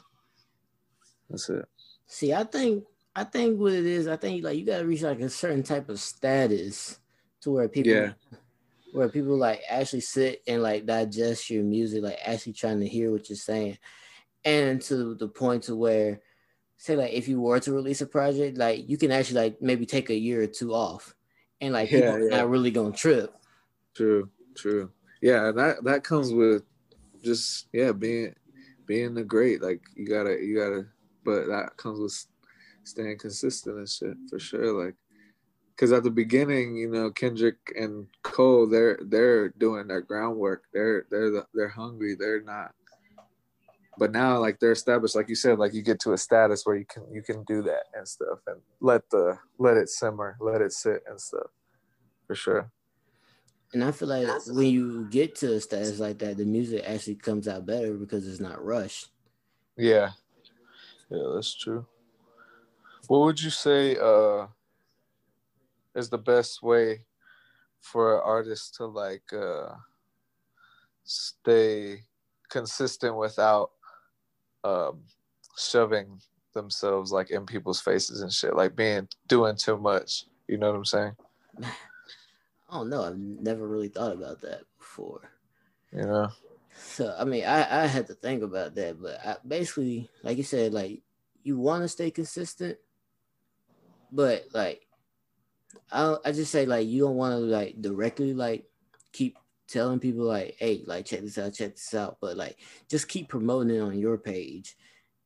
that's 1.29 1.49
it. 1.49 1.65
See, 2.07 2.33
I 2.33 2.43
think 2.43 2.85
I 3.15 3.23
think 3.23 3.59
what 3.59 3.73
it 3.73 3.85
is, 3.85 4.07
I 4.07 4.15
think 4.15 4.43
like 4.43 4.57
you 4.57 4.65
gotta 4.65 4.85
reach 4.85 5.01
like 5.01 5.19
a 5.19 5.29
certain 5.29 5.63
type 5.63 5.89
of 5.89 5.99
status 5.99 6.99
to 7.41 7.51
where 7.51 7.67
people 7.67 7.91
yeah. 7.91 8.11
where 8.93 9.09
people 9.09 9.37
like 9.37 9.61
actually 9.69 10.01
sit 10.01 10.41
and 10.47 10.61
like 10.61 10.85
digest 10.85 11.49
your 11.49 11.63
music, 11.63 12.03
like 12.03 12.19
actually 12.23 12.53
trying 12.53 12.79
to 12.79 12.87
hear 12.87 13.11
what 13.11 13.29
you're 13.29 13.37
saying. 13.37 13.77
And 14.43 14.81
to 14.83 15.15
the 15.15 15.27
point 15.27 15.63
to 15.63 15.75
where 15.75 16.21
say 16.77 16.95
like 16.95 17.13
if 17.13 17.27
you 17.27 17.39
were 17.39 17.59
to 17.59 17.73
release 17.73 18.01
a 18.01 18.07
project, 18.07 18.57
like 18.57 18.89
you 18.89 18.97
can 18.97 19.11
actually 19.11 19.41
like 19.41 19.61
maybe 19.61 19.85
take 19.85 20.09
a 20.09 20.15
year 20.15 20.41
or 20.41 20.47
two 20.47 20.73
off 20.73 21.15
and 21.59 21.73
like 21.73 21.91
yeah, 21.91 21.99
people 21.99 22.29
yeah. 22.29 22.37
not 22.37 22.49
really 22.49 22.71
gonna 22.71 22.91
trip. 22.91 23.33
True, 23.95 24.29
true. 24.55 24.91
Yeah, 25.21 25.51
that 25.51 25.83
that 25.83 26.03
comes 26.03 26.33
with 26.33 26.63
just 27.23 27.67
yeah, 27.71 27.91
being 27.91 28.33
being 28.85 29.13
the 29.13 29.23
great. 29.23 29.61
Like 29.61 29.81
you 29.95 30.07
gotta 30.07 30.41
you 30.41 30.57
gotta 30.57 30.87
but 31.23 31.47
that 31.47 31.77
comes 31.77 31.99
with 31.99 32.25
staying 32.83 33.17
consistent 33.17 33.77
and 33.77 33.89
shit 33.89 34.17
for 34.29 34.39
sure. 34.39 34.85
Like, 34.85 34.95
because 35.81 35.93
at 35.93 36.03
the 36.03 36.11
beginning, 36.11 36.75
you 36.75 36.87
know, 36.87 37.09
Kendrick 37.09 37.57
and 37.75 38.05
Cole, 38.21 38.69
they're 38.69 38.99
they're 39.01 39.49
doing 39.49 39.87
their 39.87 40.01
groundwork. 40.01 40.65
They're 40.71 41.07
they're 41.09 41.31
the, 41.31 41.47
they're 41.55 41.69
hungry. 41.69 42.13
They're 42.13 42.43
not. 42.43 42.75
But 43.97 44.11
now, 44.11 44.37
like 44.37 44.59
they're 44.59 44.73
established, 44.73 45.15
like 45.15 45.27
you 45.27 45.33
said, 45.33 45.57
like 45.57 45.73
you 45.73 45.81
get 45.81 45.99
to 46.01 46.13
a 46.13 46.19
status 46.19 46.67
where 46.67 46.75
you 46.75 46.85
can 46.85 47.11
you 47.11 47.23
can 47.23 47.43
do 47.45 47.63
that 47.63 47.85
and 47.95 48.07
stuff, 48.07 48.41
and 48.45 48.61
let 48.79 49.09
the 49.09 49.39
let 49.57 49.75
it 49.75 49.89
simmer, 49.89 50.37
let 50.39 50.61
it 50.61 50.71
sit 50.71 51.01
and 51.09 51.19
stuff, 51.19 51.49
for 52.27 52.35
sure. 52.35 52.71
And 53.73 53.83
I 53.83 53.91
feel 53.91 54.09
like 54.09 54.27
when 54.49 54.67
you 54.67 55.07
get 55.09 55.33
to 55.37 55.55
a 55.55 55.61
status 55.61 55.97
like 55.97 56.19
that, 56.19 56.37
the 56.37 56.45
music 56.45 56.83
actually 56.85 57.15
comes 57.15 57.47
out 57.47 57.65
better 57.65 57.95
because 57.95 58.27
it's 58.27 58.39
not 58.39 58.63
rushed. 58.63 59.07
Yeah, 59.77 60.11
yeah, 61.09 61.31
that's 61.33 61.55
true. 61.55 61.87
What 63.07 63.21
would 63.21 63.41
you 63.41 63.49
say 63.49 63.97
uh, 63.97 64.45
is 65.95 66.09
the 66.09 66.17
best 66.17 66.61
way 66.63 67.01
for 67.79 68.21
artists 68.21 68.77
to 68.77 68.85
like 68.85 69.33
uh, 69.33 69.73
stay 71.03 72.03
consistent 72.49 73.15
without 73.17 73.71
um, 74.63 75.01
shoving 75.57 76.19
themselves 76.53 77.11
like 77.11 77.31
in 77.31 77.45
people's 77.45 77.81
faces 77.81 78.21
and 78.21 78.31
shit, 78.31 78.55
like 78.55 78.75
being 78.75 79.07
doing 79.27 79.55
too 79.55 79.77
much. 79.77 80.25
You 80.47 80.57
know 80.57 80.67
what 80.67 80.77
I'm 80.77 80.85
saying? 80.85 81.15
I 81.63 82.75
don't 82.75 82.89
know. 82.89 83.03
I've 83.03 83.17
never 83.17 83.67
really 83.67 83.89
thought 83.89 84.13
about 84.13 84.41
that 84.41 84.61
before. 84.77 85.31
You 85.91 86.03
know. 86.03 86.29
So 86.73 87.13
I 87.17 87.25
mean, 87.25 87.45
I 87.45 87.83
I 87.83 87.87
had 87.87 88.07
to 88.07 88.13
think 88.13 88.43
about 88.43 88.75
that, 88.75 89.01
but 89.01 89.19
I, 89.25 89.35
basically, 89.45 90.09
like 90.23 90.37
you 90.37 90.43
said, 90.43 90.73
like 90.73 91.01
you 91.43 91.57
want 91.57 91.83
to 91.83 91.87
stay 91.87 92.11
consistent, 92.11 92.77
but 94.11 94.45
like 94.53 94.81
I 95.91 96.15
I 96.25 96.31
just 96.31 96.51
say 96.51 96.65
like 96.65 96.87
you 96.87 97.03
don't 97.03 97.15
want 97.15 97.33
to 97.33 97.39
like 97.39 97.81
directly 97.81 98.33
like 98.33 98.65
keep 99.11 99.37
telling 99.67 99.99
people 99.99 100.25
like, 100.25 100.55
hey, 100.59 100.83
like 100.85 101.05
check 101.05 101.21
this 101.21 101.37
out, 101.37 101.53
check 101.53 101.75
this 101.75 101.93
out, 101.93 102.17
but 102.21 102.37
like 102.37 102.57
just 102.89 103.07
keep 103.07 103.29
promoting 103.29 103.75
it 103.75 103.79
on 103.79 103.97
your 103.97 104.17
page, 104.17 104.75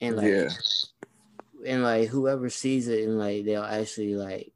and 0.02 0.16
like 0.16 0.28
yeah. 0.28 0.50
and 1.66 1.84
like 1.84 2.10
whoever 2.10 2.50
sees 2.50 2.88
it 2.88 3.08
and 3.08 3.18
like 3.18 3.46
they'll 3.46 3.64
actually 3.64 4.16
like. 4.16 4.52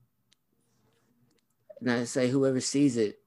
And 1.82 1.92
I 1.92 2.04
say 2.04 2.28
whoever 2.28 2.60
sees 2.60 2.98
it 2.98 3.20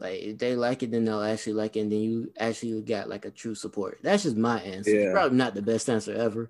like 0.00 0.20
if 0.20 0.38
they 0.38 0.54
like 0.54 0.82
it, 0.82 0.90
then 0.90 1.04
they'll 1.04 1.22
actually 1.22 1.54
like 1.54 1.76
it, 1.76 1.80
and 1.80 1.92
then 1.92 2.00
you 2.00 2.32
actually 2.38 2.80
got 2.82 3.08
like 3.08 3.24
a 3.24 3.30
true 3.30 3.54
support. 3.54 3.98
That's 4.02 4.22
just 4.22 4.36
my 4.36 4.60
answer. 4.60 4.90
Yeah. 4.90 5.06
It's 5.06 5.12
probably 5.12 5.38
not 5.38 5.54
the 5.54 5.62
best 5.62 5.90
answer 5.90 6.14
ever, 6.14 6.48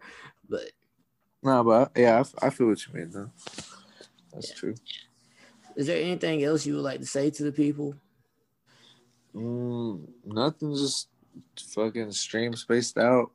but 0.49 0.71
no, 1.43 1.65
but 1.65 1.93
yeah, 1.97 2.23
I, 2.43 2.47
I 2.47 2.51
feel 2.51 2.67
what 2.67 2.87
you 2.87 2.93
mean 2.93 3.11
though. 3.11 3.31
That's 4.33 4.51
yeah. 4.51 4.57
true. 4.57 4.75
Is 5.79 5.87
there 5.87 6.03
anything 6.03 6.43
else 6.43 6.67
you 6.67 6.75
would 6.75 6.83
like 6.83 6.99
to 6.99 7.07
say 7.07 7.31
to 7.31 7.45
the 7.45 7.53
people? 7.53 7.95
Mm, 9.33 10.09
nothing. 10.27 10.75
Just 10.75 11.09
fucking 11.69 12.11
stream 12.11 12.57
spaced 12.57 12.99
out, 12.99 13.31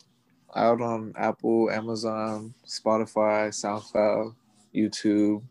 out 0.53 0.81
on 0.81 1.13
Apple, 1.15 1.71
Amazon, 1.71 2.53
Spotify, 2.67 3.47
SoundCloud, 3.47 4.35
YouTube. 4.75 5.41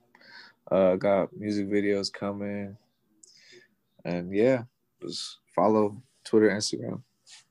Uh, 0.71 0.97
got 0.97 1.35
music 1.35 1.67
videos 1.71 2.13
coming 2.13 2.77
and 4.05 4.35
yeah, 4.35 4.65
just 5.01 5.39
follow 5.55 5.97
Twitter, 6.25 6.51
Instagram. 6.51 7.01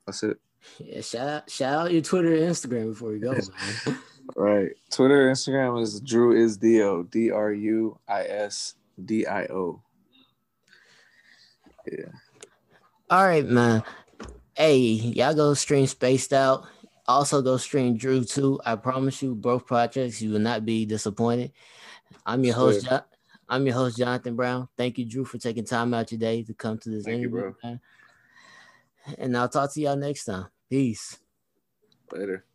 That's 0.06 0.21
it. 0.21 0.38
Yeah, 0.77 1.01
shout 1.01 1.27
out, 1.27 1.49
shout 1.49 1.80
out 1.80 1.91
your 1.91 2.04
Twitter 2.04 2.34
and 2.36 2.43
Instagram 2.43 2.89
before 2.89 3.10
we 3.10 3.17
go, 3.17 3.32
man. 3.88 3.97
right. 4.36 4.71
Twitter, 4.91 5.32
Instagram 5.32 5.82
is 5.82 5.99
Drew 6.01 6.36
is 6.36 6.58
Dio. 6.58 7.01
D 7.01 7.32
R 7.32 7.51
U 7.51 7.97
I 8.08 8.25
S 8.25 8.75
D 9.05 9.25
I 9.25 9.45
O. 9.45 9.81
Yeah. 11.91 12.05
All 13.09 13.25
right, 13.25 13.45
man. 13.45 13.83
Hey, 14.55 14.77
y'all 14.77 15.33
go 15.33 15.53
stream 15.53 15.87
Spaced 15.87 16.33
Out. 16.33 16.65
Also 17.07 17.41
go 17.41 17.57
stream 17.57 17.97
Drew 17.97 18.23
Two. 18.23 18.59
I 18.65 18.75
promise 18.75 19.21
you, 19.21 19.35
both 19.35 19.65
projects, 19.65 20.21
you 20.21 20.31
will 20.31 20.39
not 20.39 20.65
be 20.65 20.85
disappointed. 20.85 21.51
I'm 22.25 22.43
your 22.43 22.55
host, 22.55 22.85
John. 22.85 23.03
I'm 23.49 23.65
your 23.65 23.75
host, 23.75 23.97
Jonathan 23.97 24.35
Brown. 24.35 24.69
Thank 24.77 24.97
you, 24.97 25.05
Drew, 25.05 25.25
for 25.25 25.37
taking 25.37 25.65
time 25.65 25.93
out 25.93 26.07
today 26.07 26.43
to 26.43 26.53
come 26.53 26.77
to 26.77 26.89
this 26.89 27.05
Thank 27.05 27.23
interview. 27.23 27.53
You, 27.63 27.79
and 29.17 29.35
I'll 29.35 29.49
talk 29.49 29.73
to 29.73 29.81
y'all 29.81 29.97
next 29.97 30.25
time. 30.25 30.47
Peace. 30.69 31.17
Later. 32.13 32.45